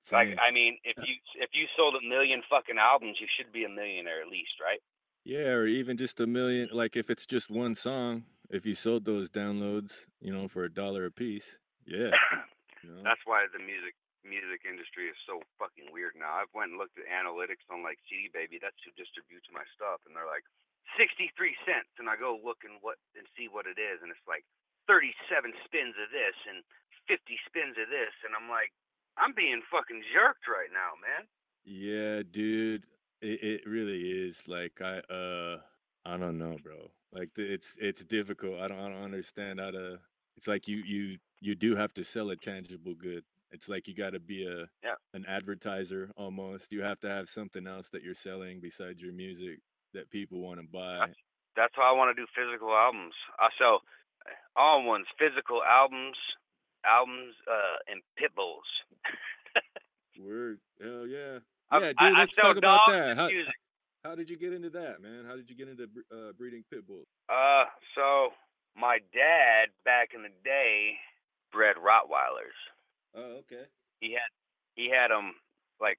[0.03, 0.29] Same.
[0.29, 3.65] Like I mean, if you if you sold a million fucking albums, you should be
[3.65, 4.79] a millionaire at least, right?
[5.25, 6.69] Yeah, or even just a million.
[6.71, 9.91] Like if it's just one song, if you sold those downloads,
[10.21, 12.11] you know, for a dollar a piece, yeah.
[12.83, 13.01] You know?
[13.03, 13.95] That's why the music
[14.27, 16.37] music industry is so fucking weird now.
[16.37, 18.59] I've went and looked at analytics on like CD Baby.
[18.59, 20.45] That's who distributes my stuff, and they're like
[20.99, 24.11] sixty three cents, and I go look and what and see what it is, and
[24.11, 24.43] it's like
[24.85, 26.61] thirty seven spins of this and
[27.07, 28.75] fifty spins of this, and I'm like,
[29.17, 31.23] I'm being fucking jerked right now, man.
[31.65, 32.85] Yeah, dude.
[33.19, 34.47] It, it really is.
[34.47, 35.57] Like I uh
[36.05, 36.91] I don't know, bro.
[37.11, 38.59] Like it's it's difficult.
[38.59, 39.99] I don't I don't understand how to.
[40.37, 43.23] It's like you you you do have to sell a tangible good.
[43.51, 44.95] It's like you got to be a yeah.
[45.13, 46.71] an advertiser almost.
[46.71, 49.59] You have to have something else that you're selling besides your music
[49.93, 51.07] that people want to buy.
[51.55, 53.13] That's, why I want to do physical albums.
[53.39, 53.81] I sell
[54.55, 56.17] all ones, physical albums,
[56.85, 58.65] albums, uh, and pit bulls.
[60.19, 61.39] Word, hell yeah,
[61.71, 61.95] yeah, dude.
[61.99, 63.17] I, let's I talk about that.
[63.17, 63.29] How,
[64.03, 65.25] how did you get into that, man?
[65.27, 67.07] How did you get into uh, breeding pit bulls?
[67.29, 68.29] Uh, so
[68.75, 70.97] my dad back in the day
[71.51, 72.57] bred Rottweilers.
[73.17, 73.65] Oh, okay.
[73.99, 74.29] He had
[74.75, 75.33] he had them
[75.81, 75.97] like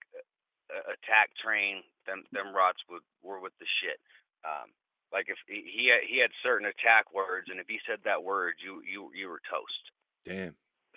[0.87, 1.83] attack train.
[2.07, 3.99] Them them rots would were with the shit.
[4.47, 4.71] Um,
[5.13, 8.23] like if he he had, he had certain attack words, and if he said that
[8.23, 9.91] word, you you you were toast.
[10.25, 10.55] Damn.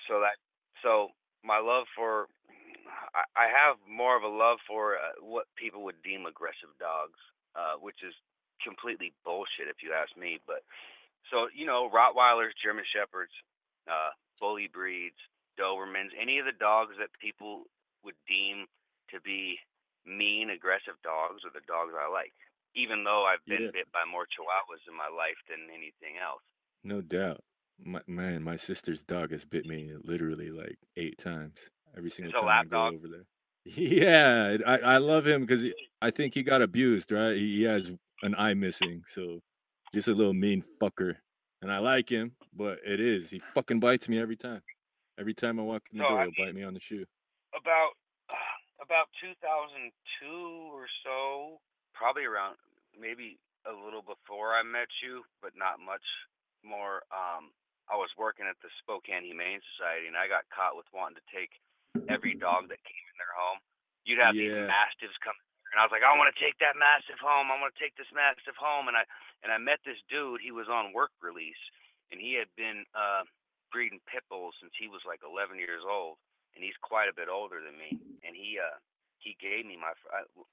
[0.07, 0.37] So that
[0.83, 1.09] so
[1.43, 2.27] my love for
[3.15, 7.17] I, I have more of a love for uh, what people would deem aggressive dogs,
[7.55, 8.13] uh, which is
[8.63, 10.39] completely bullshit if you ask me.
[10.45, 10.61] But
[11.31, 13.33] so you know, Rottweilers, German Shepherds,
[13.89, 15.17] uh, bully breeds,
[15.59, 17.63] Dobermans, any of the dogs that people
[18.03, 18.65] would deem
[19.11, 19.57] to be
[20.05, 22.33] mean, aggressive dogs are the dogs I like.
[22.75, 23.83] Even though I've been yeah.
[23.83, 26.41] bit by more Chihuahuas in my life than anything else.
[26.83, 27.43] No doubt.
[27.83, 31.57] My, man, my sister's dog has bit me literally like eight times.
[31.97, 32.93] Every single time I go dog.
[32.95, 33.25] over there.
[33.63, 35.63] Yeah, I, I love him because
[36.01, 37.35] I think he got abused, right?
[37.35, 37.91] He, he has
[38.23, 39.39] an eye missing, so
[39.93, 41.15] just a little mean fucker.
[41.61, 44.61] And I like him, but it is he fucking bites me every time.
[45.19, 47.05] Every time I walk in the so, door, he'll bite me on the shoe.
[47.55, 47.93] About
[48.81, 49.91] about 2002
[50.73, 51.59] or so,
[51.93, 52.57] probably around
[52.97, 53.37] maybe
[53.69, 56.05] a little before I met you, but not much
[56.65, 57.05] more.
[57.13, 57.53] Um,
[57.91, 61.27] I was working at the Spokane Humane Society, and I got caught with wanting to
[61.29, 61.51] take
[62.07, 63.59] every dog that came in their home.
[64.07, 64.65] You'd have yeah.
[64.65, 65.37] these mastiffs come,
[65.69, 67.53] and I was like, I want to take that mastiff home.
[67.53, 69.05] I want to take this mastiff home, and I
[69.45, 70.41] and I met this dude.
[70.41, 71.59] He was on work release,
[72.09, 73.27] and he had been uh,
[73.71, 76.19] breeding pit bulls since he was like 11 years old,
[76.53, 77.97] and he's quite a bit older than me.
[78.21, 78.77] And he uh,
[79.17, 79.95] he gave me my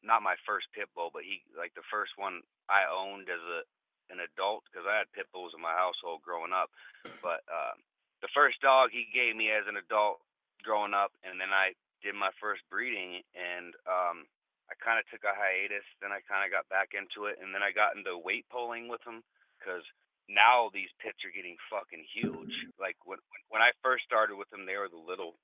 [0.00, 3.66] not my first pit bull, but he like the first one I owned as a
[4.08, 6.72] an adult because I had pit bulls in my household growing up.
[7.20, 7.76] But uh,
[8.24, 10.24] the first dog he gave me as an adult
[10.64, 14.24] growing up, and then I did my first breeding, and um,
[14.70, 15.84] I kind of took a hiatus.
[16.00, 18.88] Then I kind of got back into it, and then I got into weight pulling
[18.88, 19.24] with him
[19.58, 19.84] because
[20.28, 22.54] now these pits are getting fucking huge.
[22.78, 25.40] Like when when I first started with them, they were the little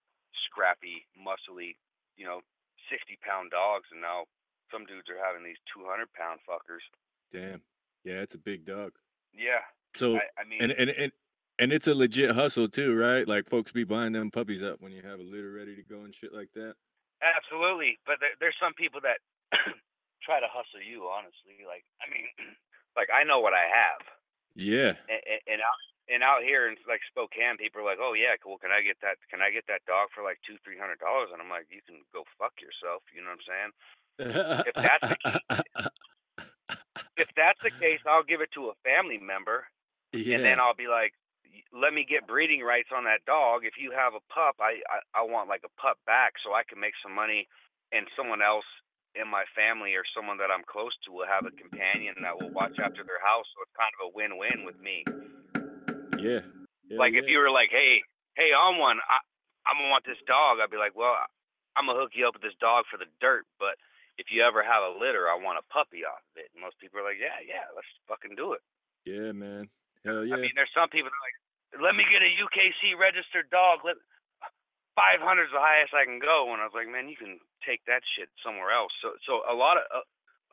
[0.46, 1.76] scrappy, muscly,
[2.16, 2.44] you know,
[2.92, 4.28] sixty pound dogs, and now
[4.70, 6.84] some dudes are having these two hundred pound fuckers.
[7.32, 7.64] Damn.
[8.04, 8.92] Yeah, it's a big dog.
[9.32, 9.64] Yeah.
[9.96, 11.12] So I, I mean, and and and
[11.58, 13.26] and it's a legit hustle too, right?
[13.26, 16.04] Like folks be buying them puppies up when you have a litter ready to go
[16.04, 16.74] and shit like that.
[17.22, 17.98] absolutely.
[18.06, 19.24] But there, there's some people that
[20.22, 21.08] try to hustle you.
[21.08, 22.28] Honestly, like I mean,
[22.98, 24.04] like I know what I have.
[24.54, 24.94] Yeah.
[25.08, 28.58] and, and out and out here in like Spokane, people are like, "Oh yeah, cool.
[28.58, 29.16] Can I get that?
[29.30, 31.80] Can I get that dog for like two, three hundred dollars?" And I'm like, "You
[31.86, 33.72] can go fuck yourself." You know what I'm saying?
[34.66, 35.40] if that's the case,
[37.16, 39.66] If that's the case, I'll give it to a family member,
[40.12, 40.36] yeah.
[40.36, 41.14] and then I'll be like,
[41.72, 43.64] "Let me get breeding rights on that dog.
[43.64, 46.62] If you have a pup, I, I I want like a pup back, so I
[46.68, 47.48] can make some money,
[47.92, 48.66] and someone else."
[49.14, 52.50] In my family or someone that I'm close to will have a companion that will
[52.50, 55.06] watch after their house, so it's kind of a win-win with me.
[56.18, 56.42] yeah.
[56.90, 58.02] Hell like if you were like, hey,
[58.34, 59.22] hey, I'm one, I,
[59.64, 60.58] I'm gonna want this dog.
[60.58, 61.14] I'd be like, well,
[61.76, 63.78] I'm gonna hook you up with this dog for the dirt, but
[64.18, 66.50] if you ever have a litter, I want a puppy off of it.
[66.54, 68.62] And most people are like, yeah, yeah, let's fucking do it.
[69.06, 69.68] Yeah, man.
[70.04, 70.34] Hell yeah.
[70.34, 71.38] I mean, there's some people that are like,
[71.82, 73.82] let me get a UKC registered dog.
[73.82, 73.98] Let
[74.96, 76.52] 500 is the highest I can go.
[76.52, 78.92] And I was like, man, you can take that shit somewhere else.
[79.02, 80.00] So, so a lot of a,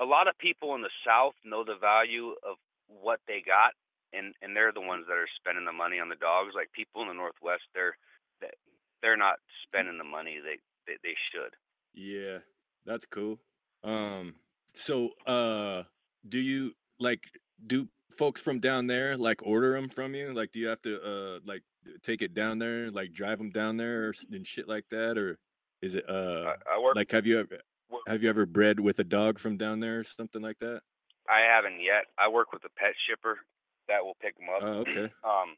[0.03, 3.73] a lot of people in the South know the value of what they got,
[4.13, 6.53] and and they're the ones that are spending the money on the dogs.
[6.55, 7.95] Like people in the Northwest, they're
[8.41, 8.57] they-
[9.01, 11.53] they're not spending the money they they, they should.
[11.93, 12.39] Yeah,
[12.85, 13.39] that's cool.
[13.83, 14.35] Um,
[14.75, 15.83] so uh,
[16.27, 17.21] do you like
[17.65, 20.33] do folks from down there like order them from you?
[20.33, 21.63] Like, do you have to uh like
[22.03, 25.37] take it down there, like drive them down there or, and shit like that, or
[25.81, 26.95] is it uh I, I work.
[26.95, 27.59] like have you ever
[28.07, 30.81] have you ever bred with a dog from down there or something like that?
[31.29, 32.05] I haven't yet.
[32.17, 33.39] I work with a pet shipper
[33.87, 34.63] that will pick them up.
[34.63, 35.11] Oh, okay.
[35.23, 35.55] Um,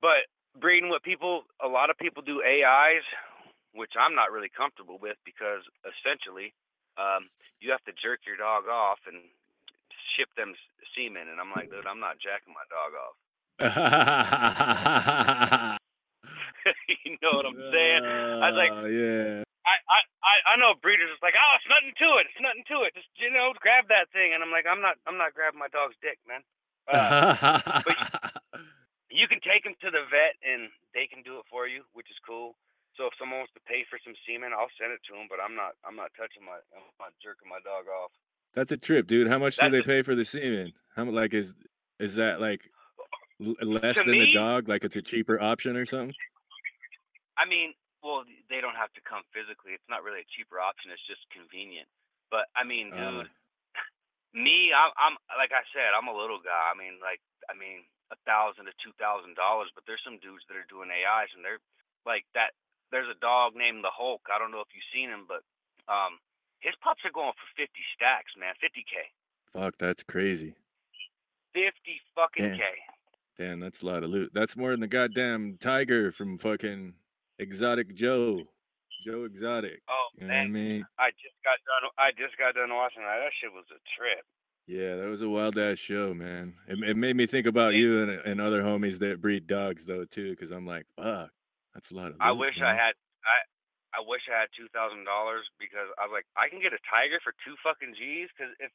[0.00, 0.26] but
[0.58, 3.06] breeding with people, a lot of people do AIs,
[3.72, 6.52] which I'm not really comfortable with because essentially,
[6.98, 9.22] um, you have to jerk your dog off and
[10.16, 10.54] ship them
[10.96, 13.16] semen, and I'm like, dude, I'm not jacking my dog off.
[17.04, 18.04] you know what I'm saying?
[18.04, 19.42] I was like- Uh, yeah.
[19.62, 19.78] I,
[20.22, 22.26] I, I know breeders is like, oh, it's nothing to it.
[22.30, 22.94] It's nothing to it.
[22.98, 25.70] Just you know, grab that thing, and I'm like, I'm not, I'm not grabbing my
[25.70, 26.42] dog's dick, man.
[26.90, 27.78] Uh,
[29.10, 30.66] you can take them to the vet and
[30.98, 32.58] they can do it for you, which is cool.
[32.98, 35.30] So if someone wants to pay for some semen, I'll send it to them.
[35.30, 38.10] But I'm not I'm not touching my I'm not jerking my dog off.
[38.54, 39.28] That's a trip, dude.
[39.28, 40.72] How much do they pay for the semen?
[40.94, 41.52] How mu- like is
[41.98, 42.60] is that like
[43.40, 44.68] less To than the dog?
[44.68, 46.14] Like it's a cheaper option or something?
[47.38, 47.72] I mean,
[48.04, 49.72] well, they don't have to come physically.
[49.72, 50.90] It's not really a cheaper option.
[50.92, 51.88] It's just convenient.
[52.30, 53.30] But I mean, Uh, dude,
[54.34, 56.68] me, I'm, I'm like I said, I'm a little guy.
[56.68, 59.72] I mean, like I mean, a thousand to two thousand dollars.
[59.74, 61.60] But there's some dudes that are doing AIs, and they're
[62.04, 62.52] like that.
[62.92, 64.28] There's a dog named the Hulk.
[64.28, 65.40] I don't know if you've seen him, but
[65.88, 66.20] um,
[66.62, 68.54] his pups are going for 50 stacks, man.
[68.62, 68.94] 50k,
[69.52, 70.54] fuck, that's crazy.
[71.54, 71.70] 50
[72.14, 72.56] fucking Damn.
[72.58, 72.64] k.
[73.38, 74.30] Damn, that's a lot of loot.
[74.34, 76.94] That's more than the goddamn tiger from fucking
[77.38, 78.42] Exotic Joe.
[79.06, 79.82] Joe Exotic.
[79.88, 80.86] Oh You know what I man, mean?
[80.98, 81.90] I just got done.
[81.98, 83.18] I just got done watching that.
[83.18, 84.24] That shit was a trip.
[84.68, 86.54] Yeah, that was a wild ass show, man.
[86.68, 87.80] It, it made me think about Yeah.
[87.80, 91.30] you and, and other homies that breed dogs though too, because I'm like, fuck,
[91.74, 92.16] that's a lot of.
[92.20, 92.76] I loot, wish I man.
[92.76, 92.92] had.
[93.92, 96.82] I wish I had two thousand dollars because I was like, I can get a
[96.88, 98.28] tiger for two fucking G's.
[98.32, 98.72] Because if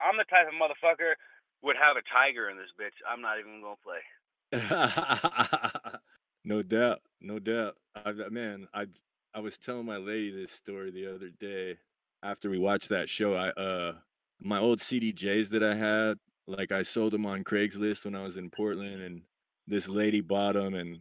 [0.00, 1.16] I'm the type of motherfucker
[1.62, 4.02] would have a tiger in this bitch, I'm not even gonna play.
[6.44, 7.76] no doubt, no doubt.
[7.96, 8.86] I, man, I
[9.34, 11.78] I was telling my lady this story the other day
[12.22, 13.34] after we watched that show.
[13.34, 13.92] I uh
[14.40, 18.36] my old CDJs that I had, like I sold them on Craigslist when I was
[18.36, 19.22] in Portland, and
[19.66, 20.98] this lady bought them, and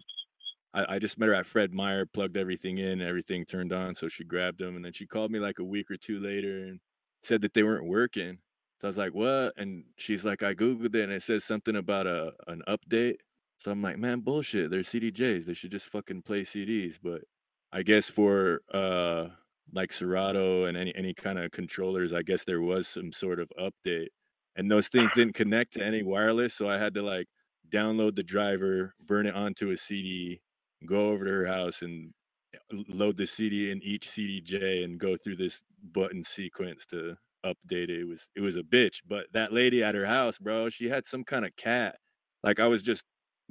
[0.77, 4.07] I, I just met her at Fred Meyer, plugged everything in, everything turned on, so
[4.07, 6.79] she grabbed them, and then she called me like a week or two later and
[7.23, 8.37] said that they weren't working.
[8.79, 11.75] So I was like, "What?" And she's like, "I googled it, and it says something
[11.75, 13.17] about a an update."
[13.57, 14.69] So I'm like, "Man, bullshit.
[14.71, 15.45] They're CDJs.
[15.45, 17.23] They should just fucking play CDs." But
[17.71, 19.29] I guess for uh
[19.73, 23.51] like Serato and any any kind of controllers, I guess there was some sort of
[23.59, 24.09] update,
[24.55, 27.27] and those things didn't connect to any wireless, so I had to like
[27.69, 30.41] download the driver, burn it onto a CD,
[30.85, 32.13] go over to her house, and
[32.53, 32.57] eh,
[32.89, 35.61] load the CD in each CDJ and go through this
[35.93, 37.99] button sequence to update it.
[38.01, 41.05] It was it was a bitch, but that lady at her house, bro, she had
[41.05, 41.97] some kind of cat.
[42.43, 43.03] Like I was just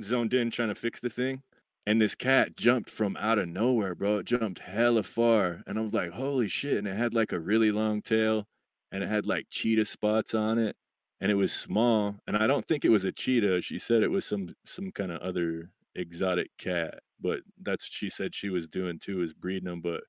[0.02, 1.42] zoned in trying to fix the thing,
[1.86, 4.18] and this cat jumped from out of nowhere, bro.
[4.18, 6.78] It jumped hella far, and I was like, holy shit!
[6.78, 8.46] And it had like a really long tail,
[8.92, 10.76] and it had like cheetah spots on it.
[11.20, 13.62] and it was small, and I don't think it was a cheetah.
[13.62, 18.34] She said it was some some kind of other exotic cat, but that's she said
[18.34, 19.80] she was doing too is breeding them.
[19.80, 20.02] But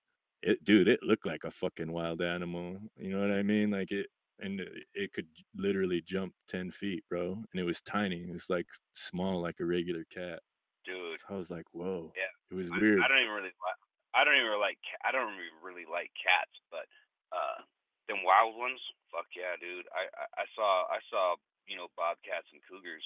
[0.44, 2.78] it, dude, it looked like a fucking wild animal.
[2.98, 3.72] You know what I mean?
[3.72, 4.08] Like it,
[4.40, 7.34] and it, it could literally jump ten feet, bro.
[7.34, 8.24] And it was tiny.
[8.24, 10.40] It was like small, like a regular cat.
[10.86, 11.20] dude.
[11.22, 12.14] So I was like, whoa.
[12.16, 13.02] Yeah, It was I, weird.
[13.02, 13.82] I don't even really like.
[14.16, 14.82] I don't even really like.
[15.06, 16.86] I don't really, really like cats, but
[17.34, 17.62] uh,
[18.08, 18.80] them wild ones,
[19.12, 19.86] fuck yeah, dude.
[19.94, 21.36] I, I I saw I saw
[21.68, 23.04] you know bobcats and cougars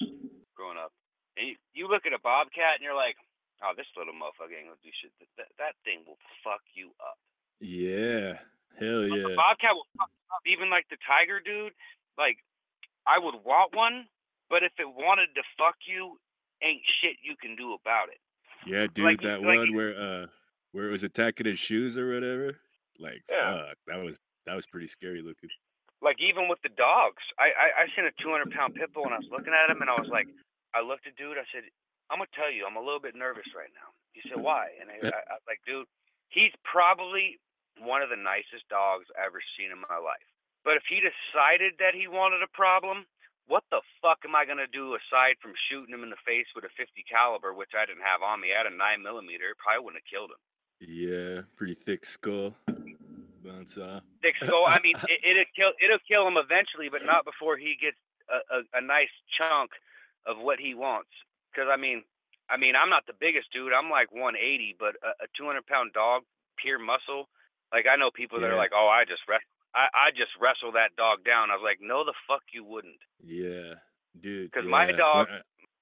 [0.54, 0.92] growing up,
[1.36, 3.16] and you, you look at a bobcat and you're like,
[3.64, 5.12] oh, this little motherfucker ain't gonna do shit.
[5.38, 7.18] That, that, thing will fuck you up.
[7.60, 8.38] Yeah.
[8.78, 9.28] Hell yeah.
[9.28, 10.42] The bobcat will fuck you up.
[10.46, 11.72] Even like the tiger, dude.
[12.18, 12.38] Like,
[13.06, 14.06] I would want one,
[14.50, 16.18] but if it wanted to fuck you,
[16.62, 18.18] ain't shit you can do about it.
[18.66, 20.26] Yeah, dude, like- that like- one where uh
[20.72, 22.56] where it was attacking his shoes or whatever.
[22.98, 23.68] Like, Yeah.
[23.68, 25.50] fuck, that was that was pretty scary looking.
[26.00, 29.14] like even with the dogs, I I, I seen a 200 pound pit bull and
[29.14, 30.26] I was looking at him and I was like,
[30.74, 31.62] I looked at dude, I said,
[32.12, 33.88] I'm gonna tell you, I'm a little bit nervous right now.
[34.12, 34.44] He said, mm-hmm.
[34.44, 34.76] why?
[34.76, 35.88] And I, I, I was like, dude,
[36.28, 37.40] he's probably
[37.80, 40.28] one of the nicest dogs I've ever seen in my life.
[40.60, 43.08] But if he decided that he wanted a problem,
[43.48, 46.68] what the fuck am I gonna do aside from shooting him in the face with
[46.68, 48.52] a 50 caliber, which I didn't have on me?
[48.52, 49.56] I had a nine millimeter.
[49.56, 50.42] It probably wouldn't have killed him.
[50.84, 52.54] Yeah, pretty thick skull.
[53.40, 54.04] Bounce off.
[54.20, 54.68] Thick skull.
[54.68, 55.72] I mean, it, it'll kill.
[55.82, 57.96] It'll kill him eventually, but not before he gets
[58.28, 59.70] a, a, a nice chunk
[60.26, 61.10] of what he wants.
[61.52, 62.02] Because I mean,
[62.50, 63.72] I mean, I'm not the biggest dude.
[63.72, 66.22] I'm like 180, but a, a 200 pound dog,
[66.56, 67.28] pure muscle.
[67.72, 68.54] Like I know people that Yeah.
[68.54, 69.46] are like, oh, I just wrestle.
[69.74, 71.50] I, I just wrestle that dog down.
[71.50, 73.00] I was like, no, the fuck you wouldn't.
[73.24, 73.74] Yeah,
[74.20, 74.52] dude.
[74.52, 74.96] 'Cause my yeah.
[74.96, 75.28] dog-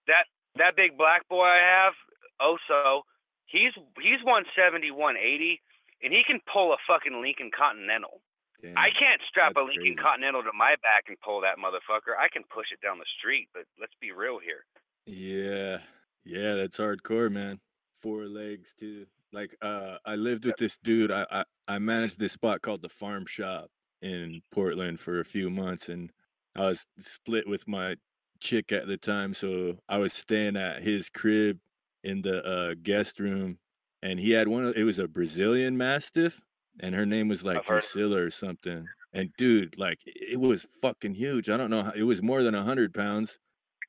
[0.06, 1.94] that That big black boy I have,
[2.40, 3.02] Oso,
[3.46, 5.61] he's he's 170, 180,
[6.02, 8.20] and he can pull a fucking Lincoln Continental.
[8.62, 8.76] damn.
[8.76, 9.94] I can't strap a Lincoln crazy.
[9.96, 12.16] Continental to my back and pull that motherfucker.
[12.18, 14.64] I can push it down the street, but let's be real here.
[15.10, 15.78] Yeah,
[16.24, 17.58] yeah, that's hardcore, man.
[18.00, 19.06] Four legs too.
[19.32, 21.10] Like, uh, I lived with this dude.
[21.10, 23.70] I, I I managed this spot called the Farm Shop
[24.02, 26.10] in Portland for a few months, and
[26.54, 27.96] I was split with my
[28.38, 31.58] chick at the time, so I was staying at his crib
[32.04, 33.58] in the uh, guest room,
[34.02, 34.64] and he had one.
[34.64, 36.40] Of, it was a Brazilian Mastiff,
[36.78, 37.92] and her name was like I've heard of it.
[37.92, 38.86] Drusilla or something.
[39.12, 41.50] And dude, like, it was fucking huge.
[41.50, 41.82] I don't know.
[41.82, 43.40] How, it was more than a hundred pounds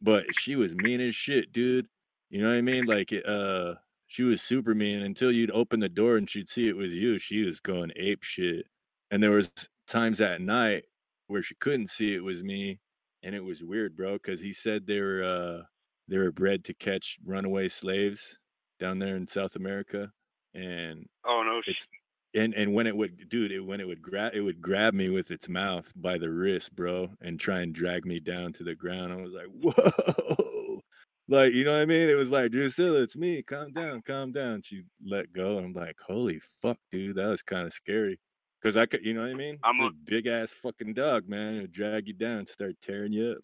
[0.02, 1.88] but she was mean as shit, dude.
[2.30, 2.86] You know what I mean?
[2.86, 3.76] Like, uh,
[4.08, 7.20] she was super mean until you'd open the door and she'd see it was you.
[7.20, 8.66] She was going ape shit.
[9.10, 9.50] And there was
[9.88, 10.84] times at night
[11.28, 12.80] where she couldn't see it was me,
[13.24, 14.14] and it was weird, bro.
[14.14, 15.64] Because he said they were uh,
[16.08, 18.38] they were bred to catch runaway slaves
[18.80, 20.12] down there in South America,
[20.54, 21.88] and Oh no, it's
[22.34, 25.10] and and when it would dude it when it would grab it would grab me
[25.10, 28.76] with its mouth by the wrist bro and try and drag me down to the
[28.76, 29.12] ground.
[29.14, 30.82] I was like whoa.
[31.28, 32.10] Like you know what i mean?
[32.10, 33.42] It was like drusilla it's me.
[33.42, 34.62] Calm down calm down.
[34.64, 35.58] She let go.
[35.58, 38.20] And i'm like holy fuck dude that was kind of scary.
[38.62, 39.58] Because i could you know what i mean?
[39.64, 43.32] I'm a big ass fucking dog man it would drag you down start tearing you
[43.32, 43.38] up.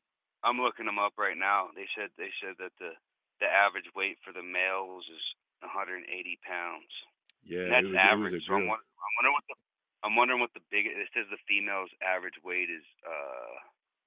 [0.43, 1.67] I'm looking them up right now.
[1.76, 2.91] They said they said that the
[3.39, 5.21] the average weight for the males is
[5.62, 6.91] 180 pounds.
[7.47, 8.33] Yeah that's it was, average.
[8.33, 8.77] it was a so I'm, girl.
[8.77, 9.55] I'm wondering what the
[10.03, 10.86] I'm wondering what the big.
[10.86, 13.57] It says the female's average weight is uh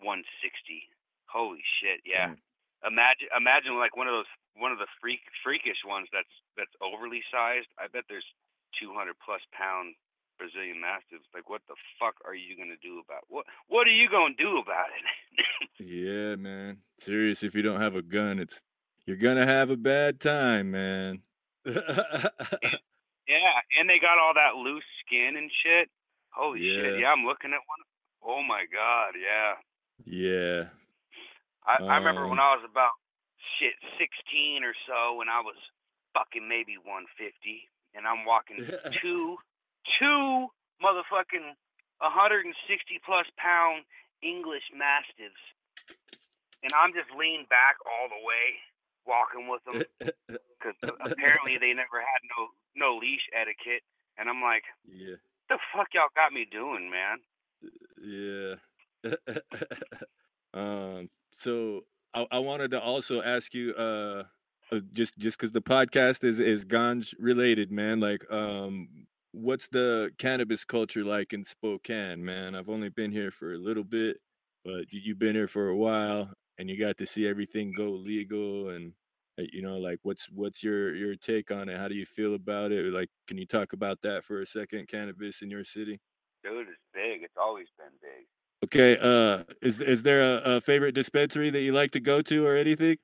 [0.00, 0.86] 160.
[1.26, 2.00] Holy shit!
[2.06, 2.34] Yeah.
[2.34, 2.94] Mm.
[2.94, 7.22] Imagine imagine like one of those one of the freak freakish ones that's that's overly
[7.30, 7.68] sized.
[7.78, 8.26] I bet there's
[8.80, 9.94] 200 plus pound
[10.38, 11.28] Brazilian mastiffs.
[11.34, 14.58] Like what the fuck are you gonna do about what What are you gonna do
[14.58, 15.04] about it?
[15.80, 18.62] yeah man serious if you don't have a gun it's
[19.06, 21.22] you're gonna have a bad time man
[23.30, 25.88] Yeah, and they got all that loose skin and shit.
[26.30, 26.82] Holy Yeah.
[26.82, 27.00] shit!
[27.00, 27.82] Yeah, I'm looking at one.
[28.22, 29.14] Oh my god!
[29.14, 29.54] Yeah,
[30.04, 30.64] yeah
[31.64, 32.92] I, I remember when Um, I was about
[33.58, 35.56] shit 16 or so, when I was
[36.14, 38.66] fucking maybe 150, and I'm walking
[39.00, 39.38] two,
[39.98, 40.48] two
[40.82, 41.54] motherfucking
[41.98, 43.84] 160 plus pound
[44.22, 45.40] English mastiffs,
[46.62, 48.58] and I'm just leaned back all the way,
[49.06, 49.82] walking with them
[50.28, 53.82] because apparently they never had no no leash etiquette,
[54.18, 55.16] and I'm like, yeah
[55.50, 57.18] the fuck y'all got me doing, man?
[58.02, 58.54] Yeah.
[60.54, 61.10] um.
[61.32, 61.82] So
[62.14, 64.22] I, I wanted to also ask you, uh,
[64.72, 68.00] uh, just just because the podcast is is ganj related, man.
[68.00, 68.88] Like, um,
[69.32, 72.54] what's the cannabis culture like in Spokane, man?
[72.54, 74.18] I've only been here for a little bit,
[74.64, 76.30] but you, you've been here for a while,
[76.60, 78.92] and you got to see everything go legal and.
[79.38, 81.78] uh, You know, like what's what's your your take on it?
[81.80, 82.92] How do you feel about it?
[82.92, 84.88] Like, can you talk about that for a second?
[84.88, 85.96] Cannabis in your city?
[86.44, 87.22] Dude, it's big.
[87.22, 88.22] It's always been big.
[88.66, 88.92] Okay.
[89.00, 92.56] Uh, is is there a, a favorite dispensary that you like to go to or
[92.56, 92.98] anything?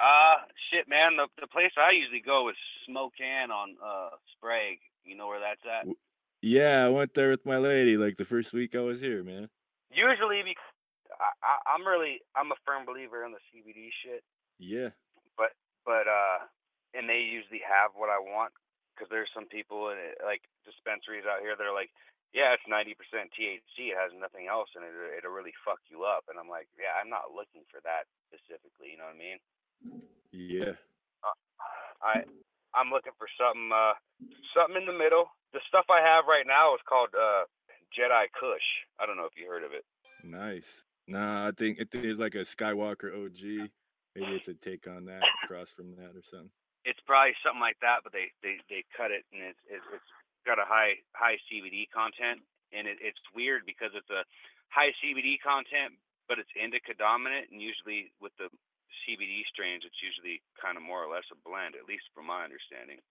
[0.00, 0.36] Uh,
[0.70, 1.16] shit, man.
[1.20, 2.56] The the place I usually go is
[2.88, 4.80] Smokane on uh Sprague.
[5.04, 5.84] You know where that's at?
[6.40, 9.48] Yeah, I went there with my lady like the first week I was here, man.
[9.92, 10.71] Usually, because
[11.22, 14.26] I, I, I'm really I'm a firm believer in the CBD shit.
[14.58, 14.90] Yeah.
[15.38, 15.54] But
[15.86, 16.50] but uh,
[16.98, 18.50] and they usually have what I want
[18.92, 21.94] because there's some people in it, like dispensaries out here that are like,
[22.36, 22.96] yeah, it's 90%
[23.32, 23.92] THC.
[23.92, 26.28] It has nothing else, and it it'll really fuck you up.
[26.28, 28.92] And I'm like, yeah, I'm not looking for that specifically.
[28.92, 29.38] You know what I mean?
[30.32, 30.76] Yeah.
[31.22, 31.38] Uh,
[32.02, 32.14] I
[32.74, 33.94] I'm looking for something uh
[34.56, 35.30] something in the middle.
[35.52, 37.44] The stuff I have right now is called uh
[37.92, 38.68] Jedi Kush.
[38.96, 39.84] I don't know if you heard of it.
[40.24, 40.68] Nice.
[41.12, 43.68] Nah, I think it is like a Skywalker OG.
[44.16, 46.48] Maybe it's a take on that, across from that or something.
[46.88, 50.10] It's probably something like that, but they they, they cut it and it's it's
[50.48, 52.40] got a high high CBD content,
[52.72, 54.24] and it, it's weird because it's a
[54.72, 56.00] high CBD content,
[56.32, 58.48] but it's indica dominant, and usually with the
[59.04, 62.40] CBD strains, it's usually kind of more or less a blend, at least from my
[62.40, 63.04] understanding.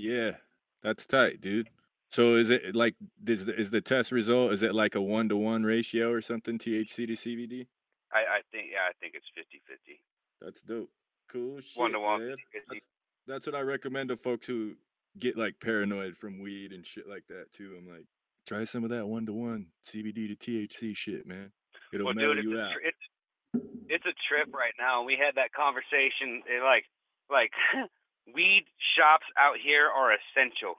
[0.00, 0.40] Yeah,
[0.82, 1.68] that's tight, dude.
[2.12, 2.94] So is it like
[3.26, 4.52] is the, is the test result?
[4.52, 6.58] Is it like a one to one ratio or something?
[6.58, 7.66] THC to CBD?
[8.12, 9.94] I, I think yeah, I think it's 50-50.
[10.40, 10.90] That's dope.
[11.30, 11.78] Cool shit.
[11.80, 12.28] One to one.
[12.28, 12.80] That's,
[13.28, 14.74] that's what I recommend to folks who
[15.18, 17.76] get like paranoid from weed and shit like that too.
[17.78, 18.06] I'm like,
[18.46, 21.52] try some of that one to one CBD to THC shit, man.
[21.92, 22.72] It'll Well, mellow dude, it's you a, out.
[22.72, 25.04] tr- it's it's a trip right now.
[25.04, 26.42] We had that conversation.
[26.50, 26.86] And like
[27.30, 27.52] like
[28.34, 28.64] weed
[28.96, 30.74] shops out here are essential,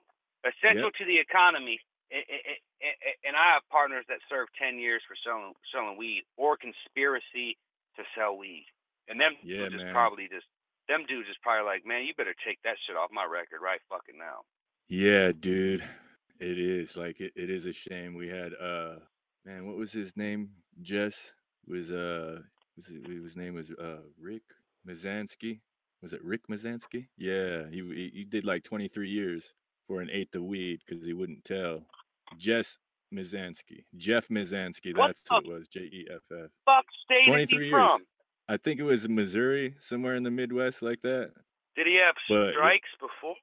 [0.46, 1.80] essential to the economy.
[2.12, 7.58] And I have partners that served ten years for selling selling weed or conspiracy
[7.96, 8.66] to sell weed.
[9.08, 9.94] And them Yeah, dudes is man.
[9.94, 10.48] probably just
[10.88, 13.80] them dudes is probably like, man, you better take that shit off my record right
[13.90, 14.44] fucking now.
[14.90, 15.84] Yeah, dude.
[16.40, 18.16] It is like it, is a shame.
[18.16, 18.96] We had uh
[19.46, 20.50] man, what was his name?
[20.82, 21.32] Jess
[21.68, 22.40] was uh
[22.76, 24.44] was it, his name was uh Rick
[24.88, 25.62] Mizanskey.
[26.02, 27.08] Was it Rick Mizanskey?
[27.18, 29.54] Yeah, he he, he did like 23 years
[29.92, 31.82] for an eighth of weed because he wouldn't tell.
[32.38, 32.78] Jess
[33.14, 34.96] Mizanskey, Jeff Mizanskey.
[34.98, 35.68] What That's who it was.
[35.68, 36.50] J E F F.
[36.66, 37.72] Fuck state is 23 he years.
[37.74, 38.02] from?
[38.48, 41.32] I think it was Missouri, somewhere in the Midwest, like that.
[41.76, 43.36] Did he have But- strikes before?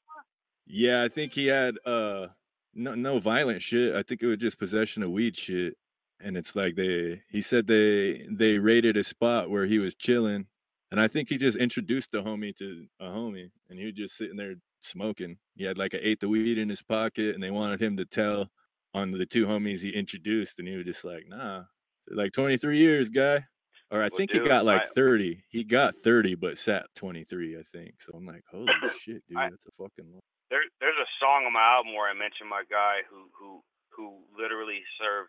[0.66, 2.28] Yeah, I think he had uh
[2.74, 3.94] no no violent shit.
[3.94, 5.74] I think it was just possession of weed shit.
[6.20, 10.46] And it's like they he said they they raided a spot where he was chilling.
[10.90, 14.16] And I think he just introduced the homie to a homie and he was just
[14.16, 15.38] sitting there smoking.
[15.56, 18.04] He had like an eighth of weed in his pocket and they wanted him to
[18.04, 18.48] tell
[18.94, 21.64] on the two homies he introduced and he was just like, nah.
[22.10, 23.44] Like 23 years, guy.
[23.90, 25.42] Or I Well, think he got like I- 30.
[25.48, 28.00] He got 30 but sat 23, I think.
[28.00, 28.66] So I'm like, holy
[29.00, 30.20] shit, dude, I- that's a fucking
[30.50, 33.60] there there's a song on my album where I mention my guy who who
[33.92, 35.28] who literally served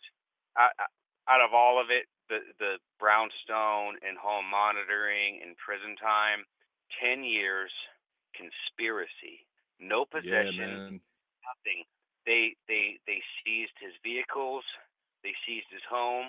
[0.57, 0.71] out,
[1.27, 6.47] out of all of it the the brownstone and home monitoring and prison time
[7.03, 7.71] 10 years
[8.35, 9.45] conspiracy
[9.79, 11.01] no possession man.
[11.45, 11.83] nothing
[12.25, 14.63] they they they seized his vehicles
[15.23, 16.27] they seized his home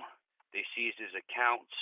[0.53, 1.75] they seized his accounts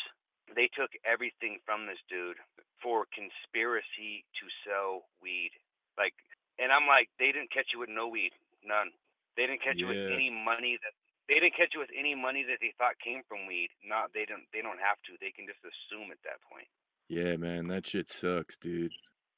[0.57, 2.41] they took everything from this dude
[2.81, 5.53] for conspiracy to sell weed
[5.99, 6.15] like
[6.59, 8.35] and I'm like, they didn't catch you with no weed,
[8.67, 8.91] none.
[9.37, 10.93] They didn't catch you with any money that
[11.31, 13.71] they didn't catch you with any money that they thought came from weed.
[13.87, 15.15] Not they don't they don't have to.
[15.23, 16.67] They can just assume at that point.
[17.07, 18.91] Yeah, man, that shit sucks, dude.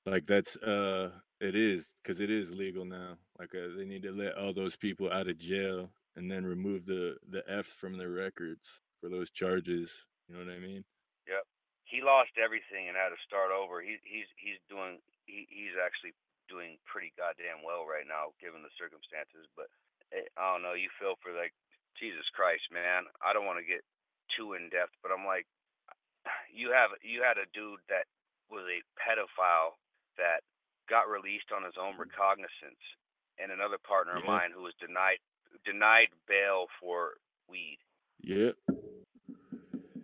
[0.06, 3.16] Like that's uh, it is because it is legal now.
[3.38, 6.86] Like uh, they need to let all those people out of jail and then remove
[6.86, 9.92] the the Fs from their records for those charges.
[10.28, 10.84] You know what I mean?
[11.28, 11.44] Yep.
[11.84, 13.80] He lost everything and had to start over.
[13.84, 16.16] He he's he's doing he, he's actually
[16.48, 19.44] doing pretty goddamn well right now given the circumstances.
[19.52, 19.68] But
[20.16, 20.74] eh, I don't know.
[20.74, 21.52] You feel for like
[22.00, 23.04] Jesus Christ, man.
[23.20, 23.84] I don't want to get
[24.32, 25.44] too in depth, but I'm like,
[26.56, 28.08] you have you had a dude that
[28.48, 29.76] was a pedophile
[30.20, 30.44] that
[30.88, 32.84] got released on his own recognizance,
[33.40, 35.18] and another partner of mine who was denied
[35.64, 37.16] denied bail for
[37.48, 37.78] weed.
[38.22, 38.54] Yep.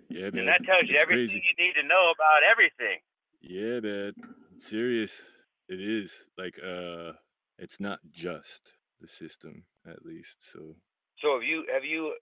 [0.09, 0.39] Yeah, man.
[0.41, 1.45] And that tells you It's everything crazy.
[1.59, 2.99] you need to know about everything.
[3.43, 4.12] Yeah, man.
[4.59, 5.12] Serious.
[5.69, 7.12] It is like uh,
[7.59, 10.37] it's not just the system, at least.
[10.53, 10.75] So
[11.21, 12.14] So have you have you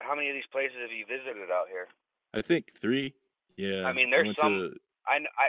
[0.00, 1.88] how many of these places have you visited out here?
[2.32, 3.14] I think three.
[3.56, 3.84] Yeah.
[3.84, 4.76] I mean, there's went some- to-
[5.06, 5.48] I I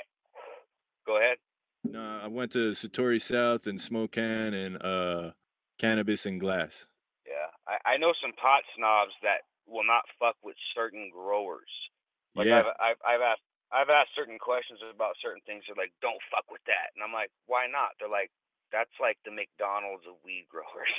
[1.05, 1.37] go ahead.
[1.83, 5.31] No, I went to Satori South and Smokane and uh
[5.79, 6.85] Cannabis and Glass.
[7.25, 11.69] Yeah, I, I know some pot snobs that will not fuck with certain growers.
[12.35, 15.63] Like yeah, I've, I've I've asked I've asked certain questions about certain things.
[15.65, 18.31] They're like, "Don't fuck with that," and I'm like, "Why not?" They're like,
[18.71, 20.91] "That's like the McDonald's of weed growers."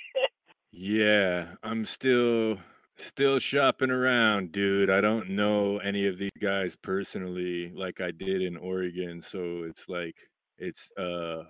[0.72, 1.54] yeah.
[1.62, 2.58] I'm still
[2.98, 4.88] Still shopping around, dude.
[4.88, 9.86] I don't know any of these guys personally like I did in Oregon, so it's
[9.88, 10.16] like
[10.58, 11.44] it's uh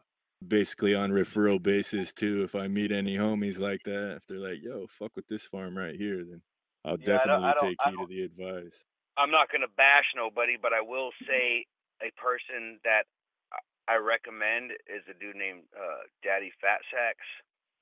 [0.49, 2.43] basically on referral basis too.
[2.43, 5.79] If I meet any homies like that, if they're like, "Yo, fuck with this farm
[5.79, 6.43] right here," then
[6.85, 8.85] I'll Yeah, I don't- definitely I don't- take heed of the advice.
[9.17, 11.65] I'm not gonna bash nobody, but I will say
[12.03, 13.07] a person that
[13.53, 17.27] I- I recommend is a dude named uh, Daddy Fat Sacks.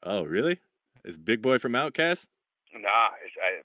[0.03, 0.61] Oh, really?
[1.05, 2.29] Is Big Boi from OutKast?
[2.75, 3.63] Nah, it's, I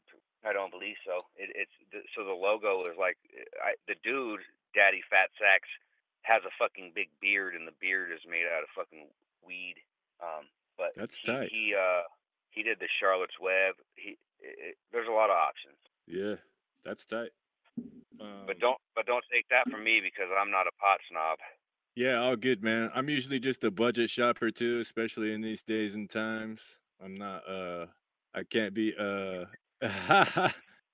[0.48, 1.18] I don't believe so.
[1.36, 3.18] It, it's the, so the logo is like
[3.60, 4.42] I, the dude
[4.76, 5.68] Daddy Fat Sacks
[6.24, 9.08] has a fucking big beard, and the beard is made out of fucking
[9.46, 9.76] weed.
[10.22, 10.46] Um,
[10.78, 11.50] but That's he, tight.
[11.52, 12.04] he uh
[12.52, 13.76] he did the Charlotte's Web.
[13.96, 16.36] He it, it, there's a lot of options, Yeah,
[16.86, 17.32] that's tight.
[18.22, 21.40] Um, but don't but don't take that from me because I'm not a pot snob.
[21.96, 22.92] Yeah, all good, man.
[22.96, 26.62] I'm usually just a budget shopper too, especially in these days and times.
[27.04, 27.88] I'm not uh
[28.36, 29.46] I can't be uh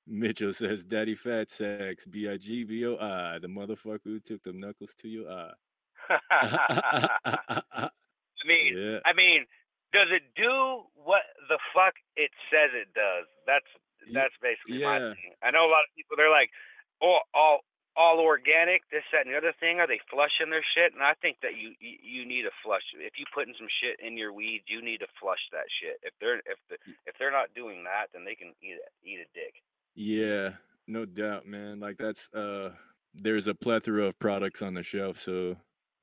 [0.08, 4.44] Mitchell says Daddy Fat sex, B I G B O I the motherfucker who took
[4.44, 5.52] the knuckles to your eye.
[6.32, 7.10] I
[8.46, 9.00] mean, yeah.
[9.06, 9.46] I mean,
[9.94, 13.26] does it do what the fuck it says it does?
[13.48, 13.66] That's
[14.14, 15.34] that's basically my thing.
[15.42, 16.16] I know a lot of people.
[16.18, 16.50] They're like,
[17.02, 17.60] oh, all
[17.98, 19.80] all organic, this, that, and the other thing.
[19.80, 20.94] Are they flushing their shit?
[20.94, 22.84] And I think that you you, you need to flush.
[22.98, 26.00] If you putting some shit in your weeds, you need to flush that shit.
[26.04, 26.76] If they're if the,
[27.06, 29.54] if they're not doing that, then they can eat a, eat a dick.
[29.96, 30.52] Yeah,
[30.88, 31.80] no doubt, man.
[31.80, 32.72] Like that's uh
[33.14, 35.56] there's a plethora of products on the shelf, so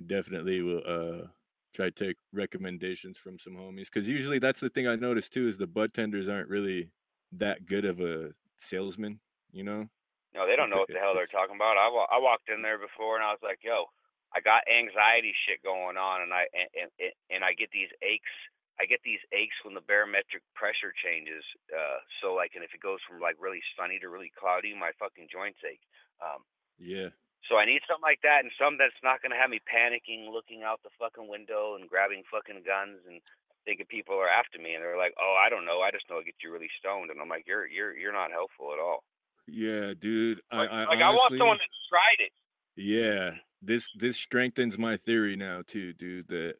[0.04, 1.26] definitely will uh
[1.74, 5.46] try to take recommendations from some homies cuz usually that's the thing I notice too
[5.46, 6.90] is the bud tenders aren't really
[7.32, 9.20] that good of a salesman,
[9.52, 9.88] you know?
[10.34, 11.76] No, they don't know what the hell they're talking about.
[11.76, 13.86] I, wa- I walked in there before and I was like, "Yo,
[14.34, 17.90] I got anxiety shit going on, and I and, and, and- and I get these
[18.02, 18.32] aches.
[18.80, 21.44] I get these aches when the barometric pressure changes.
[21.68, 24.90] Uh, so like, and if it goes from like really sunny to really cloudy, my
[24.98, 25.84] fucking joints ache.
[26.24, 26.42] Um,
[26.80, 27.10] Yeah.
[27.48, 30.62] so I need something like that, and something that's not gonna have me panicking, looking
[30.64, 33.20] out the fucking window and grabbing fucking guns and
[33.68, 35.82] thinking people are after me, and they're like, "Oh, I don't know.
[35.82, 38.32] I just know it gets you really stoned," and I'm like, "You're you're you're not
[38.32, 39.04] helpful at all."
[39.46, 40.40] Yeah, dude.
[40.52, 42.32] Like, I, I like I want honestly- someone that's tried it.
[42.76, 46.28] Yeah, this this strengthens my theory now too, dude.
[46.28, 46.54] That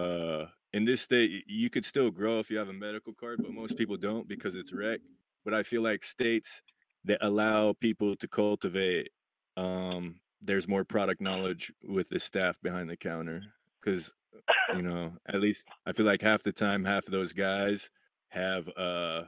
[0.00, 3.52] uh, in this state, you could still grow if you have a medical card, but
[3.52, 5.00] most people don't because it's rec.
[5.44, 6.62] But I feel like states
[7.04, 9.10] that allow people to cultivate,
[9.56, 13.42] um, there's more product knowledge with the staff behind the counter.
[13.82, 14.12] Because
[14.74, 17.90] you know, at least I feel like half the time, half of those guys
[18.28, 19.22] have uh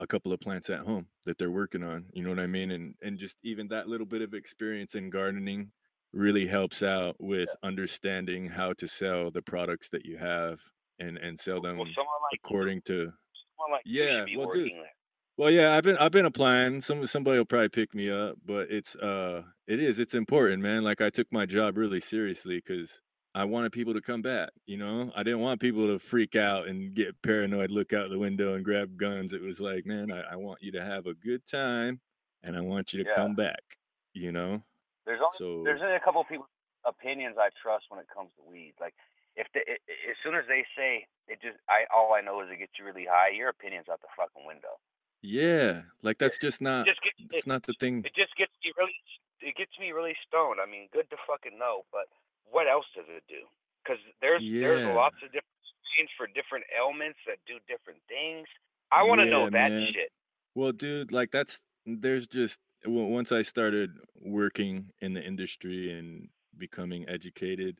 [0.00, 2.10] a couple of plants at home that they're working on.
[2.12, 2.70] You know what I mean?
[2.72, 5.72] And and just even that little bit of experience in gardening
[6.12, 10.60] really helps out with understanding how to sell the products that you have
[10.98, 11.94] and and sell them well, like
[12.32, 13.12] according to
[13.58, 14.90] someone like Yeah, well, dude, there.
[15.36, 18.70] well yeah i've been i've been applying some somebody will probably pick me up but
[18.70, 23.00] it's uh it is it's important man like i took my job really seriously because
[23.34, 26.66] i wanted people to come back you know i didn't want people to freak out
[26.68, 30.20] and get paranoid look out the window and grab guns it was like man i,
[30.32, 32.00] I want you to have a good time
[32.42, 33.14] and i want you to Yeah.
[33.14, 33.78] come back
[34.12, 34.62] you know
[35.06, 36.48] There's only so there's only a couple of people
[36.84, 38.74] opinions I trust when it comes to weed.
[38.80, 38.94] Like
[39.36, 42.40] if the, i i- as soon as they say it just I all I know
[42.42, 44.76] is it gets you really high, your opinion's out the fucking window.
[45.22, 48.34] yeah like that's just not It just gets that's it, not the thing it just
[48.36, 48.94] gets me really
[49.40, 50.60] it gets me really stoned.
[50.60, 52.08] I mean, good to fucking know, but
[52.50, 53.42] what else does it do?
[53.82, 55.44] Because there's there's lots of different
[55.94, 58.46] strains for different ailments that do different things.
[58.90, 59.88] I want to know that man.
[59.92, 60.10] shit.
[60.54, 63.90] Well, dude, like that's there's just once I started
[64.20, 67.78] working in the industry and becoming educated,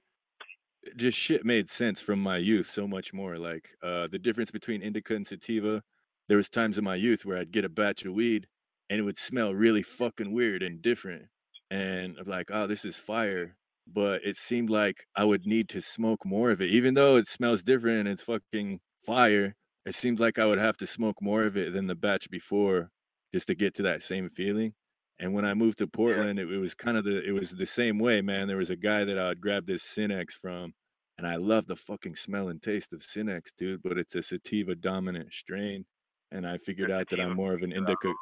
[0.97, 3.39] just shit made sense from my youth so much more.
[3.39, 5.83] Like uh the difference between indica and sativa,
[6.29, 8.47] there was times in my youth where I'd get a batch of weed
[8.91, 11.27] and it would smell really fucking weird and different.
[11.71, 13.57] And I'm like, oh, this is fire.
[13.87, 16.70] But it seemed like I would need to smoke more of it.
[16.70, 19.55] Even though it smells different and it's fucking fire,
[19.87, 22.91] it seemed like I would have to smoke more of it than the batch before
[23.32, 24.72] just to get to that same feeling.
[25.18, 27.66] And when I moved to Portland, it, it was kind of the it was the
[27.66, 28.49] same way, man.
[28.49, 30.72] There was a guy that I would grab this Cinex from,
[31.18, 33.82] and I love the fucking smell and taste of Cinex, dude.
[33.82, 35.85] But it's a sativa dominant strain,
[36.32, 38.12] and I figured out that I'm more of an indica.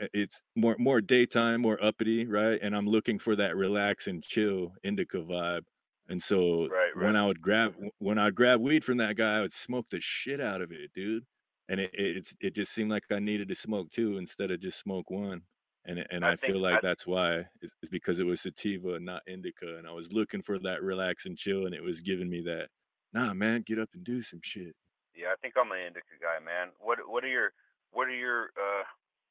[0.00, 2.60] Uh, It's more more daytime, more uppity, right?
[2.62, 5.64] And I'm looking for that relax and chill indica vibe.
[6.08, 7.16] And so Right, when.
[7.16, 10.40] I would grab when I'd grab weed from that guy, I would smoke the shit
[10.40, 11.24] out of it, dude.
[11.68, 14.60] And it it, it's, it just seemed like I needed to smoke two instead of
[14.60, 15.42] just smoke one.
[15.84, 19.22] And and I I, feel like I- that's why it's because it was sativa, not
[19.26, 22.42] indica, and I was looking for that relax and chill, and it was giving me
[22.42, 22.68] that.
[23.12, 24.74] Nah, man, get up and do some shit.
[25.14, 26.72] Yeah, I think I'm an indica guy, man.
[26.78, 27.52] What what are your
[27.90, 28.84] what are your uh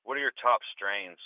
[0.04, 1.18] What are your top strains?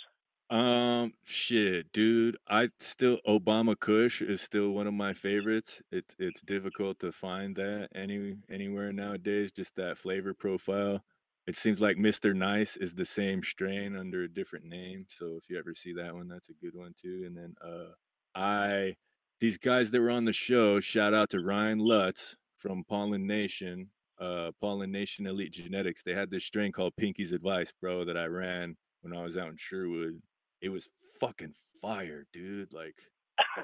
[0.49, 2.37] Um, shit, dude.
[2.47, 5.81] I still Obama Kush is still one of my favorites.
[5.91, 9.51] It's it's difficult to find that any anywhere nowadays.
[9.51, 11.03] Just that flavor profile.
[11.47, 12.35] It seems like Mr.
[12.35, 15.05] Nice is the same strain under a different name.
[15.09, 17.23] So if you ever see that one, that's a good one too.
[17.25, 17.93] And then uh
[18.35, 18.95] I
[19.41, 23.89] these guys that were on the show, shout out to Ryan Lutz from Pollen Nation,
[24.19, 26.03] uh Pollen Nation Elite Genetics.
[26.03, 29.49] They had this strain called Pinky's Advice, bro, that I ran when I was out
[29.49, 30.21] in Sherwood.
[30.61, 30.87] It was
[31.19, 32.73] fucking fire, dude.
[32.73, 32.95] Like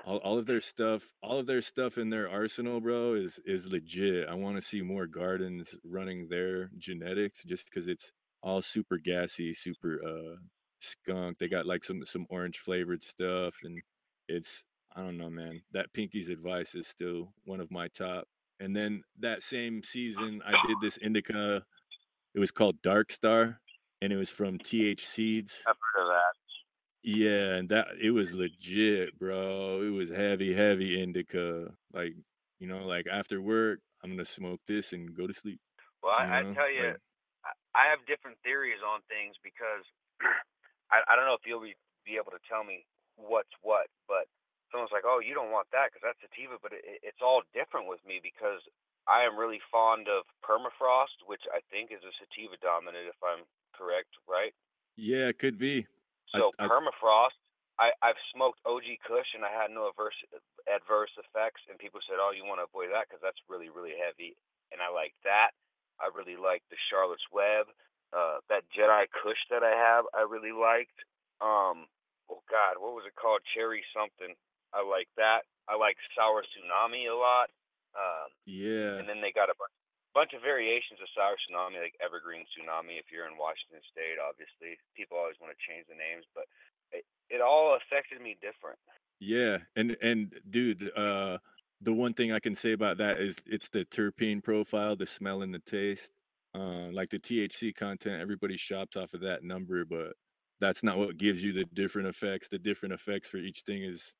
[0.06, 3.66] all, all of their stuff, all of their stuff in their arsenal, bro, is is
[3.66, 4.28] legit.
[4.28, 8.12] I want to see more gardens running their genetics just because it's
[8.44, 10.36] all super gassy, super uh
[10.82, 11.38] skunk.
[11.38, 13.82] They got like some some orange flavored stuff, and
[14.28, 14.64] it's
[14.96, 15.62] I don't know, man.
[15.72, 18.26] That Pinky's advice is still one of my top.
[18.62, 19.88] And then that same ah.
[19.88, 21.64] season, I did this indica.
[22.36, 23.60] It was called Dark Star,
[24.02, 25.64] and it was from TH Seeds.
[25.68, 26.42] I've heard of that.
[27.04, 29.82] Yeah, and that it was legit, bro.
[29.82, 31.74] It was heavy, heavy indica.
[31.92, 32.14] Like,
[32.60, 35.60] you know, like after work, I'm gonna smoke this and go to sleep.
[36.04, 37.02] Well, I, I tell you, like
[37.46, 39.86] I, I have different theories on things because
[40.94, 41.74] I, I don't know if you'll be,
[42.06, 42.86] be able to tell me
[43.18, 44.30] what's what, but
[44.72, 47.44] someone's like, oh, you don't want that because that's sativa, but it, it- it's all
[47.54, 48.64] different with me because
[49.08, 53.44] I am really fond of permafrost, which I think is a sativa dominant, if I'm
[53.76, 54.54] correct, right?
[54.98, 55.88] yeah, it could be.
[56.30, 57.36] So I- permafrost,
[57.80, 60.16] I, I've smoked OG Kush and I had no adverse
[60.70, 63.96] adverse effects, and people said, "Oh, you want to avoid that because that's really really
[63.98, 64.36] heavy,"
[64.72, 65.52] and I like that.
[66.00, 67.68] I really like the Charlotte's Web,
[68.14, 70.06] uh, that Jedi Kush that I have.
[70.14, 71.00] I really liked.
[71.42, 71.88] Um,
[72.30, 73.42] oh God, what was it called?
[73.56, 74.36] Cherry something.
[74.74, 75.44] I like that.
[75.68, 77.50] I like Sour Tsunami a lot.
[77.96, 78.98] Um, Yeah.
[79.00, 79.76] and then they got a bunch,
[80.14, 83.00] bunch of variations of sour tsunami, like evergreen tsunami.
[83.00, 86.46] If you're in Washington State, obviously, people always want to change the names, but
[86.92, 88.80] it, it all affected me different.
[89.20, 91.38] Yeah, and and dude, uh,
[91.82, 95.42] the one thing I can say about that is it's the terpene profile, the smell
[95.42, 96.12] and the taste.
[96.54, 100.14] Uh, like the THC content, everybody shops off of that number, but
[100.60, 102.50] that's not what gives you the different effects.
[102.50, 104.14] The different effects for each thing is,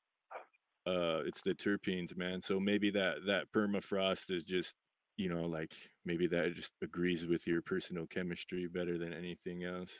[0.86, 2.42] uh, it's the terpenes, man.
[2.42, 4.74] So maybe that that permafrost is just,
[5.16, 5.72] you know, like
[6.04, 9.90] maybe that just agrees with your personal chemistry better than anything else.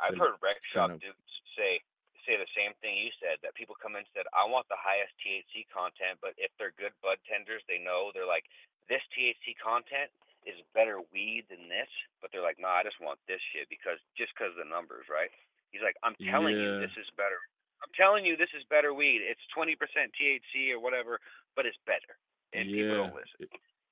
[0.00, 1.80] I've heard rec shop of- dudes say
[2.26, 3.38] say the same thing you said.
[3.42, 6.72] That people come in and said, "I want the highest THC content," but if they're
[6.78, 8.44] good bud tenders, they know they're like,
[8.88, 10.10] "This THC content
[10.46, 11.88] is better weed than this,"
[12.20, 15.30] but they're like, "Nah, I just want this shit because just because the numbers, right?"
[15.72, 17.40] He's like, "I'm telling you, this is better.
[17.82, 19.20] I'm telling you, this is better weed.
[19.22, 19.76] It's 20%
[20.20, 21.18] THC or whatever,
[21.56, 22.18] but it's better."
[22.52, 23.48] And people don't listen.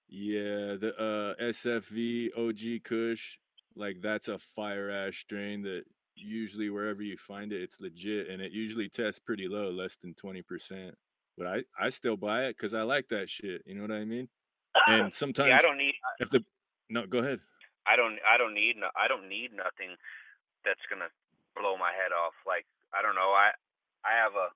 [0.09, 3.39] Yeah, the uh SFV OG Kush,
[3.77, 5.85] like that's a fire ash strain that
[6.15, 10.15] usually wherever you find it, it's legit and it usually tests pretty low, less than
[10.15, 10.93] 20%.
[11.37, 14.05] But I I still buy it cuz I like that shit, you know what I
[14.05, 14.29] mean?
[14.87, 15.95] And sometimes yeah, I don't need.
[16.21, 16.45] if the
[16.89, 17.41] No, go ahead.
[17.87, 19.97] I don't I don't need no I don't need nothing
[20.65, 21.09] that's gonna
[21.55, 22.35] blow my head off.
[22.47, 23.53] Like I don't know, I
[24.05, 24.49] I have a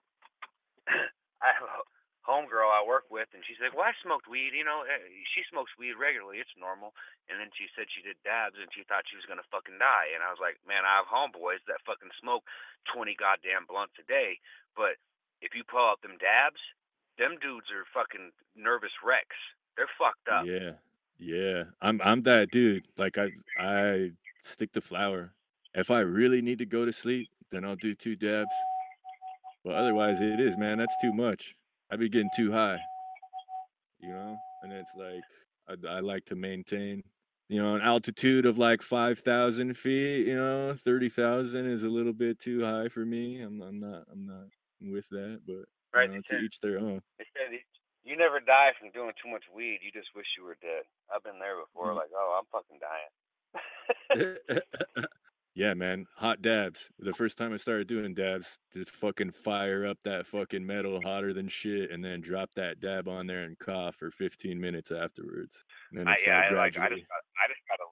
[1.47, 1.83] I have a
[2.23, 5.03] homegirl I work with and she's like, Well I smoked weed, you know, eh,
[5.35, 6.95] she smokes weed regularly, it's normal
[7.27, 10.15] and then she said she did dabs and she thought she was gonna fucking die
[10.15, 12.47] and I was like, Man, I have homeboys that fucking smoke
[12.87, 14.39] twenty goddamn blunts a day,
[14.79, 14.99] but
[15.43, 16.63] if you pull out them dabs,
[17.19, 19.37] them dudes are fucking nervous wrecks.
[19.77, 20.47] They're fucked up.
[20.47, 20.79] Yeah.
[21.19, 21.65] Yeah.
[21.83, 22.87] I'm I'm that dude.
[22.97, 24.13] Like I I
[24.43, 25.33] stick to flower.
[25.75, 28.51] If I really need to go to sleep, then I'll do two dabs.
[29.65, 31.55] But otherwise it is, man, that's too much.
[31.91, 32.79] I be getting too high.
[34.01, 34.37] You know?
[34.63, 35.23] And it's like
[35.69, 37.03] I, I like to maintain,
[37.49, 42.39] you know, an altitude of like 5,000 feet, you know, 30,000 is a little bit
[42.41, 43.41] too high for me.
[43.41, 44.47] I'm, I'm not, I'm not
[44.81, 47.01] with that, but Right, you know, to each their own.
[48.05, 49.79] You never die from doing too much weed.
[49.85, 50.83] You just wish you were dead.
[51.15, 51.93] I've been there before.
[51.93, 52.81] Ye- Like, oh, I'm fucking
[54.17, 54.37] dying.
[55.55, 56.07] yeah, man.
[56.17, 56.91] Hot dabs.
[56.99, 61.35] The first time I started doing dabs, just fucking fire up that fucking metal hotter
[61.35, 65.55] than shit and then drop that dab on there and cough for 15 minutes afterwards.
[65.91, 67.85] And then I, yeah, I, like, I just, got, I just gotta,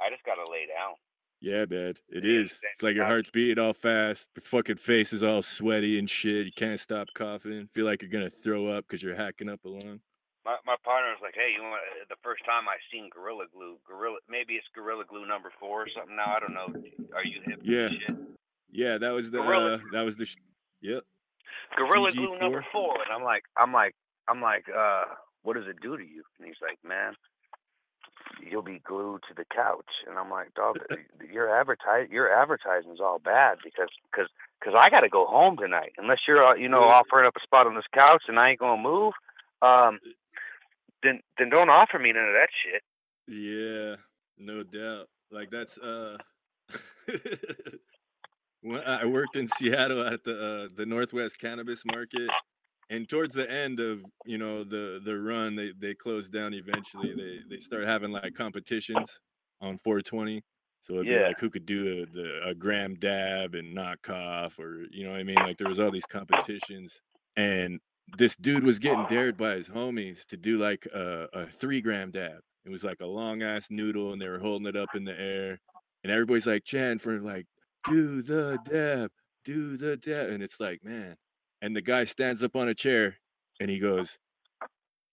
[0.00, 0.94] I just gotta lay down.
[1.40, 1.94] Yeah, man.
[2.08, 2.58] It is.
[2.72, 4.28] It's like your heart's beating all fast.
[4.36, 6.46] Your fucking face is all sweaty and shit.
[6.46, 7.68] You can't stop coughing.
[7.74, 10.00] Feel like you're gonna throw up because you're hacking up a lung.
[10.46, 13.82] My my partner was like, hey, you want the first time I seen Gorilla Glue,
[13.82, 16.14] Gorilla, maybe it's Gorilla Glue number four or something.
[16.14, 16.70] Now I don't know.
[17.14, 17.60] Are you hip?
[17.62, 17.88] to Yeah.
[17.90, 18.16] Shit?
[18.70, 19.38] Yeah, that was the.
[19.42, 20.24] Gorilla Uh, that was the.
[20.24, 20.36] Sh-
[20.80, 21.02] yep.
[21.76, 22.94] Gorilla Glue number GG4?
[23.04, 23.96] and I'm like, I'm like,
[24.28, 25.04] I'm like, uh,
[25.42, 26.22] what does it do to you?
[26.38, 27.14] And he's like, man,
[28.40, 29.90] you'll be glued to the couch.
[30.06, 30.78] And I'm like, dog,
[31.32, 34.28] your advertise your advertising's all bad because because
[34.60, 35.92] because I got to go home tonight.
[35.98, 38.60] Unless you're uh, you know offering up a spot on this couch and I ain't
[38.60, 39.12] gonna move,
[39.62, 39.98] um,
[41.02, 42.82] then then don't offer me none of that shit.
[43.28, 43.96] Yeah,
[44.38, 45.08] no doubt.
[45.30, 46.16] Like that's uh.
[48.62, 50.34] when I worked in Seattle at the
[50.64, 52.30] uh, the Northwest Cannabis Market,
[52.90, 57.14] and towards the end of you know the the run they they closed down eventually
[57.14, 59.20] they they started having like competitions
[59.60, 60.42] on 420
[60.82, 61.18] so it'd Yeah.
[61.18, 65.04] be like who could do a, the, a gram dab and knock off or you
[65.04, 67.00] know what i mean like there was all these competitions
[67.36, 67.80] and
[68.18, 72.10] this dude was getting dared by his homies to do like a, a three gram
[72.10, 75.04] dab it was like a long ass noodle and they were holding it up in
[75.04, 75.58] the air
[76.04, 77.46] and everybody's like chanting for like
[77.88, 79.10] do the dab
[79.44, 81.16] do the dab and it's like man
[81.62, 83.16] and the guy stands up on a chair
[83.60, 84.18] and he goes,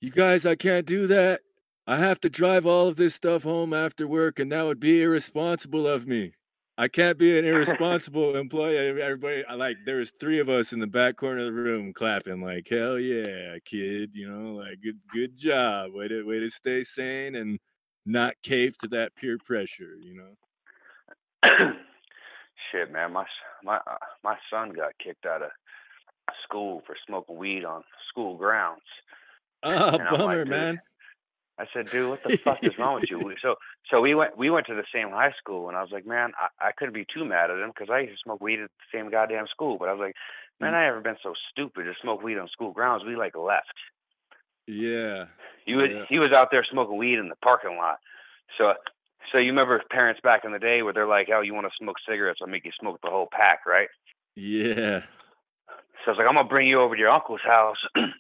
[0.02, 1.42] You guys, I can't do that.
[1.88, 5.02] I have to drive all of this stuff home after work, and that would be
[5.02, 6.34] irresponsible of me.
[6.78, 8.78] I can't be an irresponsible employee.
[8.78, 11.94] Everybody, I like, there was three of us in the back corner of the room
[11.94, 15.94] clapping, like, hell yeah, kid, you know, like, good, good job.
[15.94, 17.60] Way to, way to stay sane and
[18.06, 20.36] not cave to that peer pressure, you know?
[22.72, 23.26] Shit, man, my
[23.64, 25.52] my uh, my son got kicked out of
[26.44, 28.82] school for smoking weed on school grounds.
[29.62, 30.82] Ah, And I'm like, bummer, man.
[31.64, 33.20] I said, dude, what the fuck is wrong with you?
[33.42, 33.56] So
[33.90, 36.32] so we went we went to the same high school, and I was like, man,
[36.40, 38.70] I, I couldn't be too mad at him because I used to smoke weed at
[38.70, 39.78] the same goddamn school.
[39.78, 40.16] But I was like,
[40.60, 40.78] man, mm.
[40.78, 43.04] I never been so stupid to smoke weed on school grounds.
[43.06, 43.74] We like left.
[44.68, 45.26] Yeah.
[45.66, 46.06] He was Yeah.
[46.10, 48.00] he was out there smoking weed in the parking lot.
[48.58, 48.74] So
[49.32, 51.74] so you remember parents back in the day where they're like, oh, you want to
[51.78, 52.40] smoke cigarettes?
[52.42, 53.90] I'll make you smoke the whole pack, right?
[54.36, 55.02] Yeah.
[56.04, 58.12] So I was like, I'm gonna bring you over to your uncle's house, and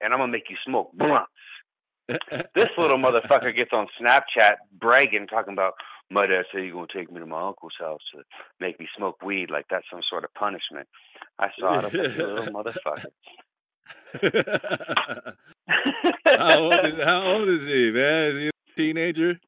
[0.00, 0.90] I'm gonna make you smoke.
[2.08, 5.74] This little motherfucker gets on Snapchat bragging, talking about
[6.10, 8.22] my dad said you're gonna take me to my uncle's house to
[8.60, 10.86] make me smoke weed, like that's some sort of punishment.
[11.38, 11.84] I saw it.
[11.84, 13.06] I like, little motherfucker.
[16.26, 18.26] how old is how old is he, man?
[18.30, 19.40] Is he a teenager?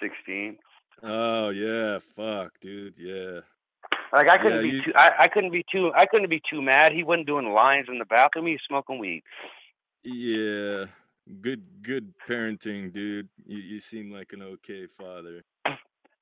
[0.00, 0.58] Sixteen.
[1.02, 3.40] Oh yeah, fuck, dude, yeah.
[4.12, 4.92] Like I couldn't Yeah, be you- too.
[4.94, 5.92] I, I couldn't be too.
[5.94, 6.92] I couldn't be too mad.
[6.92, 8.46] He wasn't doing lines in the bathroom.
[8.46, 9.22] He was smoking weed.
[10.04, 10.86] Yeah.
[11.42, 13.28] Good good parenting, dude.
[13.46, 15.44] You you seem like an okay father.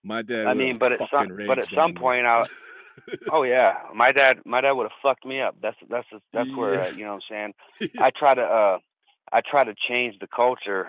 [0.03, 1.99] My dad I mean, but at some but at some me.
[2.01, 2.45] point, I
[3.31, 5.57] oh yeah, my dad my dad would have fucked me up.
[5.63, 6.87] That's that's that's where Yeah.
[6.87, 7.55] uh, you know what I'm saying.
[8.01, 8.79] I try to uh
[9.33, 10.89] I try to change the culture.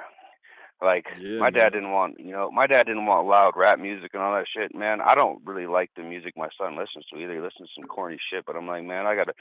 [0.82, 1.72] Like Yeah, my dad man.
[1.74, 4.76] didn't want you know my dad didn't want loud rap music and all that shit.
[4.76, 7.34] Man, I don't really like the music my son listens to either.
[7.36, 9.34] He listens to some corny shit, but I'm like, man, I gotta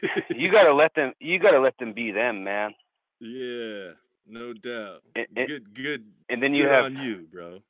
[0.34, 2.72] you gotta let them you gotta let them be them, man.
[3.20, 3.92] Yeah,
[4.26, 5.02] no doubt.
[5.14, 7.60] And, and, Good good and then you good have on you, bro.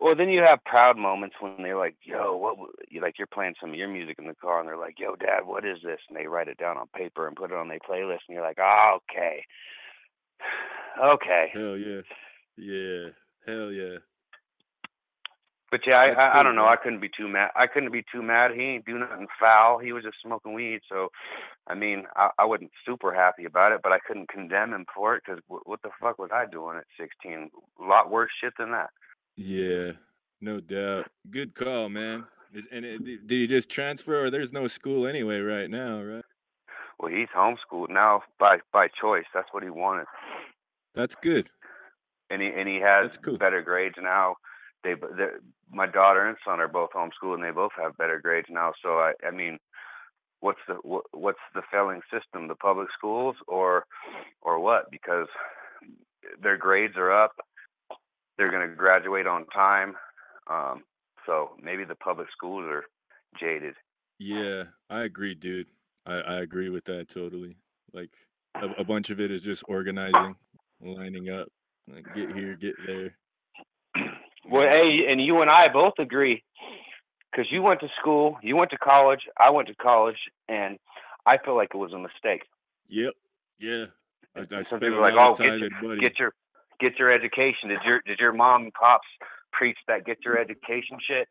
[0.00, 2.56] Well, then you have proud moments when they're like, "Yo, what?"
[2.88, 5.16] You like you're playing some of your music in the car, and they're like, "Yo,
[5.16, 7.68] Dad, what is this?" And they write it down on paper and put it on
[7.68, 9.44] their playlist, and you're like, oh, "Okay,
[11.04, 12.00] okay." Hell yeah.
[12.56, 13.08] Yeah.
[13.46, 13.98] Hell yeah.
[15.74, 16.66] But yeah, I, I, I don't know.
[16.66, 17.50] I couldn't be too mad.
[17.56, 18.52] I couldn't be too mad.
[18.52, 19.80] He ain't do nothing foul.
[19.80, 20.82] He was just smoking weed.
[20.88, 21.08] So,
[21.66, 25.16] I mean, I, I wasn't super happy about it, but I couldn't condemn him for
[25.16, 27.50] it because w- what the fuck was I doing at 16?
[27.80, 28.90] A lot worse shit than that.
[29.34, 29.94] Yeah,
[30.40, 31.08] no doubt.
[31.32, 32.24] Good call, man.
[32.54, 36.00] Is, and uh, it, did you just transfer, or there's no school anyway right now,
[36.00, 36.24] right?
[37.00, 39.24] Well, he's homeschooled now by by choice.
[39.34, 40.06] That's what he wanted.
[40.94, 41.50] That's good.
[42.30, 43.38] and he and he has cool.
[43.38, 44.36] better grades now.
[44.84, 44.94] They,
[45.72, 48.72] my daughter and son are both homeschooled, and they both have better grades now.
[48.82, 49.58] So I, I mean,
[50.40, 52.48] what's the what, what's the failing system?
[52.48, 53.86] The public schools or
[54.42, 54.90] or what?
[54.90, 55.26] Because
[56.42, 57.32] their grades are up,
[58.36, 59.94] they're going to graduate on time.
[60.46, 60.84] Um,
[61.26, 62.84] so maybe the public schools are
[63.40, 63.74] jaded.
[64.18, 65.66] Yeah, I agree, dude.
[66.06, 67.56] I, I agree with that totally.
[67.92, 68.10] Like
[68.54, 70.36] a, a bunch of it is just organizing,
[70.80, 71.48] lining up,
[71.88, 73.16] like get here, get there.
[74.48, 76.44] Well, hey, and you and I both agree
[77.30, 80.18] because you went to school, you went to college, I went to college,
[80.48, 80.78] and
[81.26, 82.42] I feel like it was a mistake.
[82.88, 83.14] Yep.
[83.58, 83.86] Yeah.
[84.36, 86.34] I, I some people are like, "Oh, get your, get your
[86.80, 89.06] get your education." Did your did your mom and pops
[89.52, 91.28] preach that get your education shit?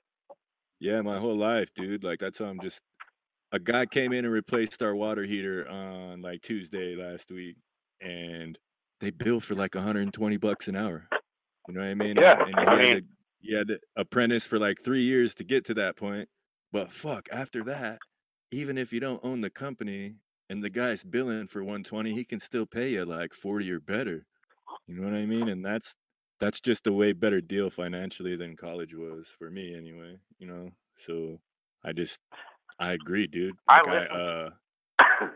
[0.80, 2.03] Yeah, my whole life, dude.
[2.03, 2.82] Like that's how I'm just
[3.51, 7.55] a guy came in and replaced our water heater on like Tuesday last week
[8.01, 8.57] and
[8.99, 11.07] they bill for like 120 bucks an hour.
[11.68, 12.16] You know what I mean?
[12.18, 13.03] Yeah, And, you I had mean- to,
[13.41, 16.30] you had to apprentice for like three years to get to that point.
[16.72, 17.99] But fuck, after that,
[18.51, 20.16] even if you don't own the company
[20.49, 24.26] and the guy's billing for 120, he can still pay you like 40 or better.
[24.88, 25.49] You know what I mean?
[25.49, 25.93] And that's
[26.39, 30.70] that's just a way better deal financially than college was for me anyway, you know.
[30.97, 31.39] So
[31.84, 32.20] I just
[32.80, 33.55] I agree, dude.
[33.70, 34.49] Like I, I uh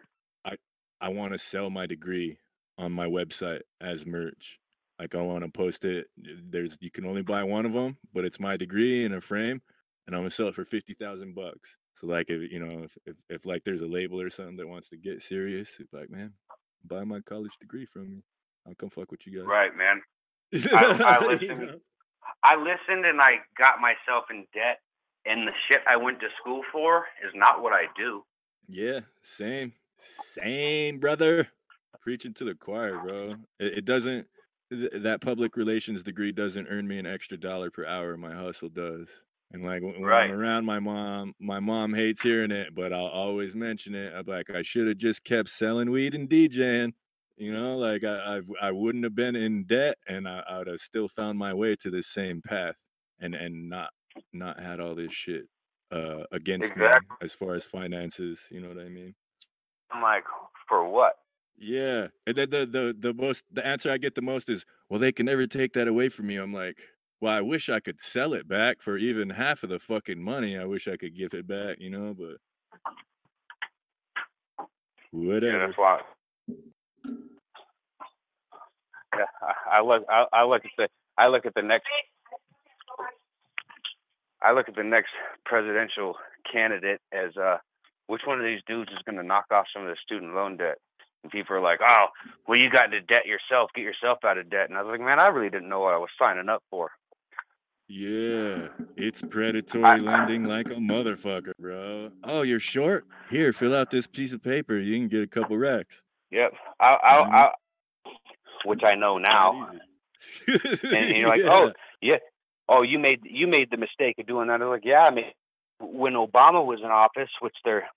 [0.45, 0.55] I
[1.01, 2.37] I want to sell my degree
[2.77, 4.59] on my website as merch.
[4.99, 6.07] Like I want to post it.
[6.17, 9.61] There's you can only buy one of them, but it's my degree in a frame,
[10.05, 11.77] and I'm gonna sell it for fifty thousand bucks.
[11.95, 14.67] So like if you know if, if if like there's a label or something that
[14.67, 16.33] wants to get serious, it's like man,
[16.85, 18.23] buy my college degree from me.
[18.67, 19.47] I'll come fuck with you guys.
[19.47, 20.01] Right, man.
[20.73, 21.61] I, I listened.
[21.61, 21.79] you know?
[22.43, 24.79] I listened and I got myself in debt,
[25.25, 28.23] and the shit I went to school for is not what I do.
[28.67, 31.47] Yeah, same, same, brother.
[32.01, 33.35] Preaching to the choir, bro.
[33.59, 34.27] It, it doesn't.
[34.69, 38.17] Th- that public relations degree doesn't earn me an extra dollar per hour.
[38.17, 39.07] My hustle does.
[39.51, 40.29] And like when, right.
[40.29, 44.13] I'm around my mom, my mom hates hearing it, but I'll always mention it.
[44.13, 46.91] I'm like, I should have just kept selling weed and DJing.
[47.37, 50.67] You know, like I I, I wouldn't have been in debt, and I, I would
[50.67, 52.75] have still found my way to the same path,
[53.19, 53.91] and and not
[54.33, 55.43] not had all this shit
[55.91, 57.07] uh against exactly.
[57.11, 58.39] me as far as finances.
[58.49, 59.13] You know what I mean?
[59.91, 60.25] I'm like,
[60.67, 61.19] for what?
[61.57, 64.99] Yeah, and then the the the most the answer I get the most is, well,
[64.99, 66.35] they can never take that away from me.
[66.35, 66.77] I'm like,
[67.19, 70.57] well, I wish I could sell it back for even half of the fucking money.
[70.57, 72.37] I wish I could give it back, you know, but
[75.11, 75.57] whatever.
[75.57, 76.01] Yeah, that's why
[79.17, 79.25] yeah,
[79.71, 80.03] I, look.
[80.09, 80.87] I, I look at the.
[81.17, 81.87] I look at the next.
[84.41, 85.09] I look at the next
[85.45, 86.15] presidential
[86.51, 87.57] candidate as uh,
[88.05, 90.57] which one of these dudes is going to knock off some of the student loan
[90.57, 90.77] debt.
[91.27, 92.05] And people are like, "Oh,
[92.47, 93.69] well, you got into debt yourself.
[93.75, 95.93] Get yourself out of debt." And I was like, "Man, I really didn't know what
[95.93, 96.89] I was signing up for."
[97.89, 102.11] Yeah, it's predatory I, lending like a motherfucker, bro.
[102.23, 103.05] Oh, you're short?
[103.29, 104.77] Here, fill out this piece of paper.
[104.77, 106.01] You can get a couple racks.
[106.31, 106.53] Yep.
[106.79, 107.35] I, I, mm-hmm.
[107.35, 107.49] I,
[108.63, 109.69] which I know now.
[110.47, 111.51] and, and, you're like, yeah.
[111.51, 111.71] oh
[112.01, 112.17] yeah,
[112.69, 114.61] oh you made you made the mistake of doing that.
[114.61, 115.25] I'm like, yeah, I mean,
[115.79, 117.87] when Obama was in office, which they're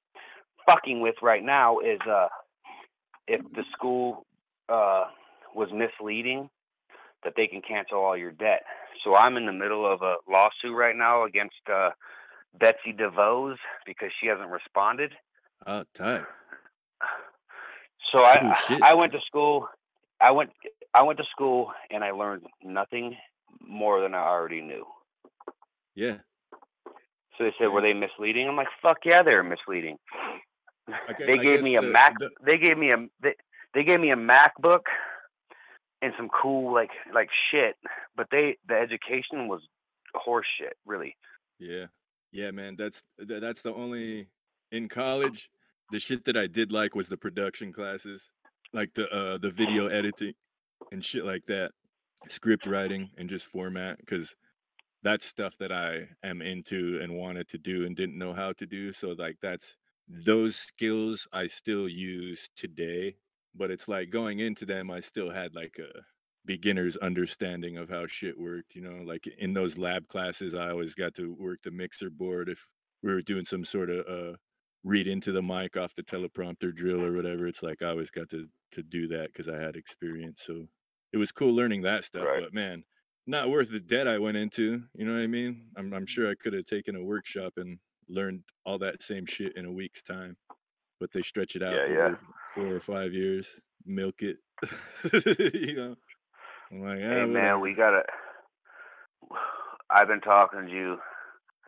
[0.66, 2.28] fucking with right now, is uh,
[3.31, 4.26] if the school
[4.68, 5.05] uh,
[5.55, 6.51] was misleading,
[7.22, 8.62] that they can cancel all your debt.
[9.05, 11.91] So I'm in the middle of a lawsuit right now against uh,
[12.59, 13.57] Betsy DeVos
[13.87, 15.12] because she hasn't responded.
[15.66, 16.22] Oh, tight.
[18.12, 19.68] So I I went to school
[20.20, 20.51] I went
[20.93, 23.16] I went to school and I learned nothing
[23.61, 24.85] more than I already knew.
[25.95, 26.18] Yeah.
[27.39, 28.49] So they said, were they misleading?
[28.49, 29.99] I'm like, fuck yeah, they're misleading.
[31.26, 32.18] They gave me a the, Mac.
[32.18, 32.30] The...
[32.45, 33.34] They gave me a they,
[33.74, 34.82] they gave me a MacBook
[36.03, 37.76] and some cool like like shit,
[38.16, 39.61] but they the education was
[40.14, 41.16] horse shit, really.
[41.59, 41.86] Yeah,
[42.32, 42.76] yeah, man.
[42.76, 44.28] That's that's the only
[44.72, 45.51] in college.
[45.91, 48.22] The shit that I did like was the production classes
[48.72, 50.34] like the uh the video editing
[50.93, 51.70] and shit like that
[52.28, 54.34] script writing and just format because
[55.03, 58.66] that's stuff that i am into and wanted to do and didn't know how to
[58.66, 59.76] do so like that's
[60.25, 63.15] those skills i still use today
[63.55, 66.01] but it's like going into them i still had like a
[66.47, 70.95] beginner's understanding of how shit worked you know like in those lab classes i always
[70.95, 72.67] got to work the mixer board if
[73.03, 74.37] we were doing some sort of uh
[74.85, 77.47] read into the mic off the teleprompter drill or whatever.
[77.47, 80.43] It's like I always got to to do that because I had experience.
[80.45, 80.67] So
[81.13, 82.25] it was cool learning that stuff.
[82.25, 82.43] Right.
[82.43, 82.85] But man,
[83.27, 84.83] not worth the debt I went into.
[84.95, 85.67] You know what I mean?
[85.77, 87.79] I'm I'm sure I could have taken a workshop and
[88.11, 90.37] learned all that same shit in a week's time.
[90.99, 92.15] But they stretch it out yeah, yeah.
[92.55, 93.47] four or five years,
[93.87, 94.37] milk it.
[95.55, 95.97] you know.
[96.71, 98.03] I'm like, hey man, we gotta.
[99.89, 100.99] I've been talking to you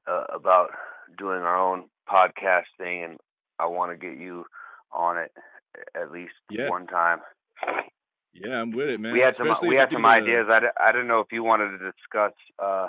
[0.07, 0.71] uh, about
[1.19, 3.19] doing our own podcast thing, and
[3.59, 4.45] I want to get you
[4.93, 5.33] on it
[5.97, 6.69] at least yeah.
[6.69, 7.21] one time.
[8.35, 9.13] Yeah, I'm with it, man.
[9.13, 10.47] We had Especially some we had some ideas.
[10.49, 12.33] I, I didn't know if you wanted to discuss.
[12.59, 12.89] Uh,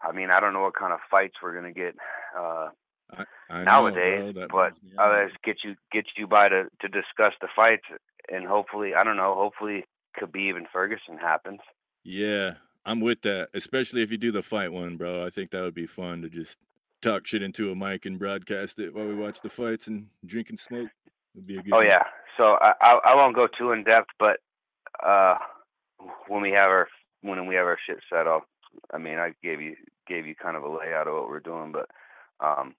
[0.00, 1.94] I mean, I don't know what kind of fights we're gonna get
[2.38, 2.68] uh,
[3.10, 5.00] I, I nowadays, know, but yeah.
[5.00, 7.84] I'll just get you get you by to to discuss the fights,
[8.30, 9.34] and hopefully, I don't know.
[9.34, 9.84] Hopefully,
[10.20, 11.60] Khabib and Ferguson happens.
[12.04, 12.54] Yeah,
[12.84, 13.48] I'm with that.
[13.54, 15.24] Especially if you do the fight one, bro.
[15.24, 16.58] I think that would be fun to just
[17.00, 20.50] talk shit into a mic and broadcast it while we watch the fights and drink
[20.50, 20.90] and smoke.
[21.34, 21.72] Would be a good.
[21.72, 22.02] Oh yeah.
[22.38, 24.38] So I, I, I won't go too in depth, but
[25.04, 25.36] uh,
[26.28, 26.88] when we have our
[27.22, 28.44] when we have our shit set up,
[28.92, 31.72] I mean, I gave you gave you kind of a layout of what we're doing,
[31.72, 31.88] but
[32.40, 32.74] um,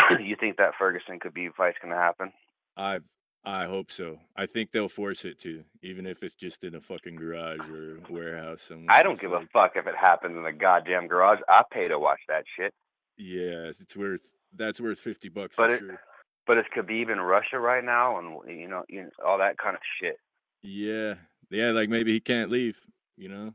[0.20, 2.32] you think that Ferguson could be fight's gonna happen?
[2.76, 2.98] I
[3.44, 4.18] I hope so.
[4.36, 8.00] I think they'll force it to, even if it's just in a fucking garage or
[8.10, 8.86] warehouse somewhere.
[8.88, 9.44] I don't give like...
[9.44, 11.38] a fuck if it happens in a goddamn garage.
[11.48, 12.74] I pay to watch that shit.
[13.16, 14.20] Yeah, it's worth
[14.56, 16.00] that's worth fifty bucks but it, sure.
[16.46, 19.74] But it's Khabib in Russia right now, and you know, you know, all that kind
[19.74, 20.16] of shit.
[20.62, 21.14] Yeah,
[21.50, 22.78] yeah, like maybe he can't leave.
[23.16, 23.54] You know.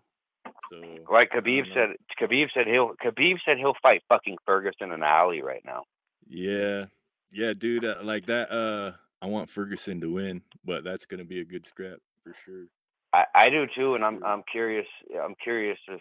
[0.72, 0.82] So
[1.12, 1.90] Like Khabib said,
[2.20, 5.84] Khabib said he'll Khabib said he'll fight fucking Ferguson in an alley right now.
[6.32, 6.86] Yeah,
[7.32, 7.86] yeah, dude.
[7.86, 8.52] Uh, like that.
[8.52, 12.66] Uh, I want Ferguson to win, but that's gonna be a good scrap for sure.
[13.14, 14.88] I, I do too, and I'm I'm curious.
[15.22, 16.00] I'm curious if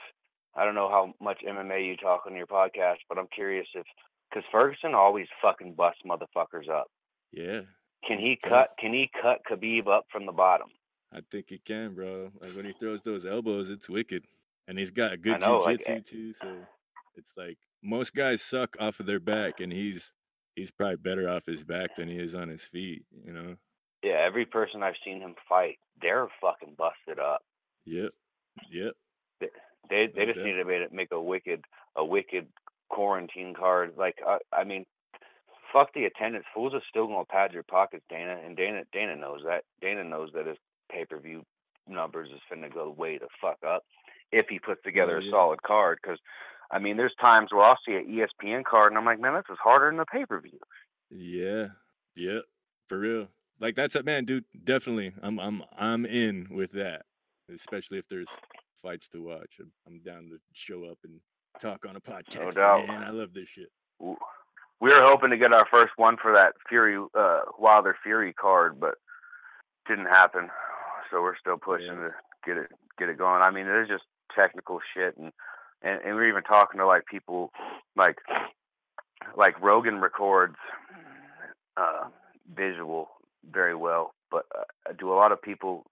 [0.55, 3.85] I don't know how much MMA you talk on your podcast, but I'm curious if
[4.31, 6.87] because Ferguson always fucking busts motherfuckers up.
[7.33, 7.63] Yeah,
[8.07, 8.71] Can he cut?
[8.79, 10.69] Can he cut Khabib up from the bottom?
[11.13, 12.31] I think he can, bro.
[12.41, 14.25] Like when he throws those elbows, it's wicked,
[14.69, 16.35] and he's got a good know, like, jujitsu eh too.
[16.41, 16.57] So
[17.17, 20.13] it's like most guys suck off of their back, and he's
[20.57, 23.05] he's probably better off his back than he is on his feet.
[23.25, 23.57] You know.
[24.03, 27.43] Yeah, every person I've seen him fight, they're fucking busted up.
[27.85, 28.13] Yep.
[28.71, 28.93] Yep.
[29.41, 29.49] They
[29.89, 31.65] they, they just need to make, make a wicked
[31.97, 32.47] a wicked
[32.89, 33.95] quarantine card.
[33.97, 34.87] Like I, I mean,
[35.73, 36.45] fuck the attendance.
[36.55, 39.65] Fools are still gonna pad your pockets, Dana, and Dana Dana knows that.
[39.81, 40.57] Dana knows that his
[40.91, 41.45] pay per view
[41.89, 43.85] numbers is finna go way the fuck up
[44.33, 45.99] if he puts oh, together Hell a solid card.
[46.03, 46.19] Because
[46.73, 49.45] I mean, there's times where I'll see an ESPN card and I'm like, man, this
[49.51, 50.59] is harder than the pay per view.
[51.11, 51.69] Yeah.
[52.17, 52.43] Yep.
[52.89, 53.29] For real.
[53.61, 54.45] Like that's a man, dude.
[54.65, 55.13] Definitely.
[55.23, 57.03] I'm I'm I'm in with that.
[57.53, 58.29] Especially if there's
[58.83, 59.51] fights to watch.
[59.61, 61.21] I'm, I'm down to show up and
[61.61, 62.37] talk on a podcast.
[62.45, 62.87] No doubt.
[62.87, 63.69] Man, I love this shit.
[64.01, 64.15] we
[64.81, 68.95] were hoping to get our first one for that Fury uh, Wilder Fury card, but
[69.89, 70.49] didn't happen.
[71.11, 71.95] So we're still pushing Yeah.
[72.09, 72.11] to
[72.47, 73.43] get it get it going.
[73.43, 74.05] I mean, there's just
[74.35, 75.33] technical shit, and,
[75.83, 77.51] and and we're even talking to like people
[77.97, 78.19] like
[79.37, 80.57] like Rogan records
[81.77, 82.09] uh,
[82.55, 83.09] visual
[83.51, 85.87] very well, but uh, do a lot of people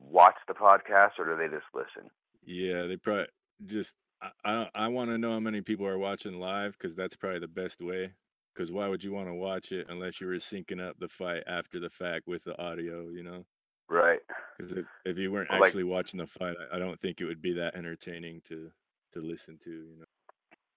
[0.00, 2.10] watch the podcast or do they just listen?
[2.44, 3.26] Yeah, they probably
[3.66, 3.94] just.
[4.22, 7.40] I I, I want to know how many people are watching live because that's probably
[7.40, 8.12] the best way.
[8.54, 11.42] Because why would you want to watch it unless you were syncing up the fight
[11.48, 13.08] after the fact with the audio?
[13.08, 13.44] You know,
[13.88, 14.20] Right.
[14.56, 17.20] because if, if you weren't Well, like- actually watching the fight, I, I don't think
[17.20, 18.70] it would be that entertaining to
[19.14, 19.70] to listen to.
[19.70, 20.04] You know,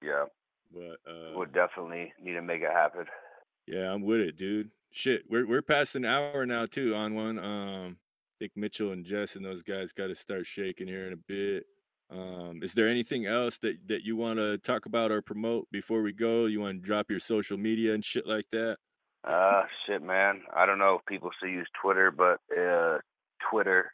[0.01, 0.25] Yeah.
[0.73, 3.05] but uh, Would definitely need to make it happen.
[3.67, 4.71] Yeah, I'm with it, dude.
[4.91, 7.37] Shit, we're we're past an hour now too on one.
[7.37, 11.13] Um, I think Mitchell and Jess and those guys got to start shaking here in
[11.13, 11.65] a bit.
[12.09, 16.01] Um, is there anything else that that you want to talk about or promote before
[16.01, 16.45] we go?
[16.45, 18.77] You want to drop your social media and shit like that?
[19.25, 20.43] Uh, shit, man.
[20.55, 22.99] I don't know if people still use Twitter, but uh,
[23.51, 23.91] Twitter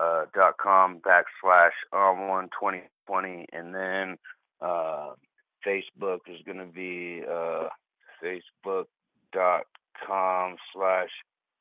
[0.00, 4.16] uh, dot com backslash on one twenty twenty, and then
[4.60, 5.10] uh,
[5.66, 7.68] Facebook is gonna be uh,
[8.22, 8.84] Facebook
[9.32, 9.62] dot
[10.06, 11.10] com slash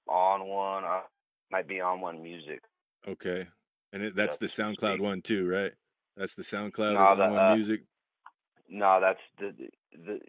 [0.07, 0.83] on one.
[0.83, 1.01] Uh,
[1.51, 2.61] might be on one music.
[3.07, 3.47] Okay,
[3.93, 5.71] and it, that's the SoundCloud one too, right?
[6.17, 7.83] That's the SoundCloud No, on one uh, music.
[8.67, 9.53] No, that's the
[9.91, 10.19] the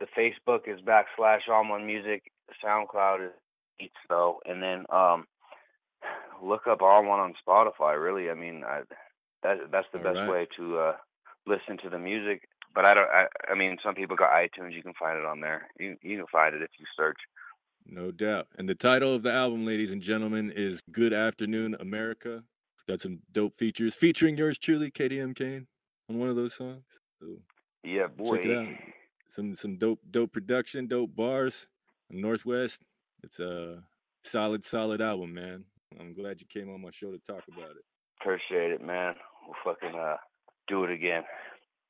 [0.00, 2.24] the Facebook is backslash on one music.
[2.64, 3.32] SoundCloud is
[3.78, 5.26] beats though, and then um
[6.42, 8.00] look up on one on Spotify.
[8.00, 8.82] Really, I mean, I,
[9.44, 10.28] that that's the All best right.
[10.30, 10.92] way to uh
[11.46, 12.48] listen to the music.
[12.74, 13.08] But I don't.
[13.08, 14.74] I, I mean, some people got iTunes.
[14.74, 15.68] You can find it on there.
[15.78, 17.18] You you can find it if you search.
[17.86, 18.48] No doubt.
[18.58, 22.42] And the title of the album, ladies and gentlemen, is Good Afternoon America.
[22.74, 25.66] It's got some dope features featuring yours truly, KDM Kane,
[26.10, 26.82] on one of those songs.
[27.20, 27.36] So
[27.84, 28.36] Yeah, boy.
[28.38, 28.66] check it out.
[29.28, 31.68] Some some dope dope production, dope bars.
[32.10, 32.82] Northwest.
[33.22, 33.82] It's a
[34.24, 35.64] solid, solid album, man.
[36.00, 37.84] I'm glad you came on my show to talk about it.
[38.20, 39.14] Appreciate it, man.
[39.46, 40.16] We'll fucking uh
[40.68, 41.22] do it again.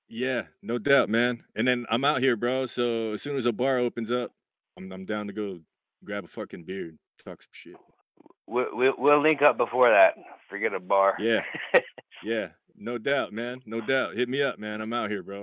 [0.08, 1.44] Yeah, no doubt, man.
[1.56, 2.66] And then I'm out here, bro.
[2.66, 4.32] So as soon as a bar opens up,
[4.76, 5.60] I'm I'm down to go
[6.04, 7.76] grab a fucking beer and talk some shit.
[8.46, 10.14] We'll we'll, we'll link up before that.
[10.48, 11.16] Forget a bar.
[11.18, 11.40] Yeah.
[12.24, 13.60] Yeah, no doubt, man.
[13.66, 14.16] No doubt.
[14.16, 14.80] Hit me up, man.
[14.80, 15.40] I'm out here, bro.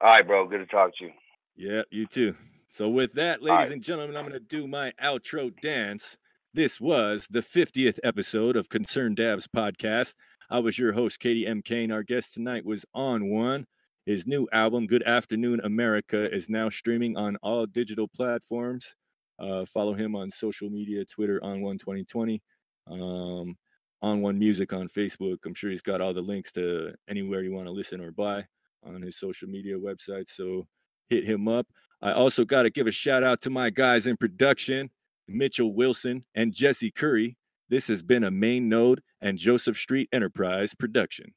[0.00, 0.46] All right, bro.
[0.48, 1.12] Good to talk to you.
[1.56, 2.34] Yeah, you too.
[2.70, 3.72] So with that, ladies right.
[3.72, 6.16] and gentlemen, I'm gonna do my outro dance.
[6.54, 10.14] This was the 50th episode of Concerned Dabs podcast.
[10.50, 11.62] I was your host, Katie M.
[11.62, 11.90] Kane.
[11.90, 13.66] Our guest tonight was On One.
[14.04, 18.94] His new album, Good Afternoon America, is now streaming on all digital platforms.
[19.38, 22.42] Uh, follow him on social media, Twitter, On One 2020,
[22.90, 23.56] um,
[24.02, 25.38] On One Music on Facebook.
[25.46, 28.44] I'm sure he's got all the links to anywhere you want to listen or buy
[28.84, 30.28] on his social media website.
[30.28, 30.66] So
[31.08, 31.66] hit him up.
[32.02, 34.90] I also got to give a shout out to my guys in production,
[35.26, 37.38] Mitchell Wilson and Jesse Curry.
[37.68, 41.34] This has been a Main Node and Joseph Street Enterprise production.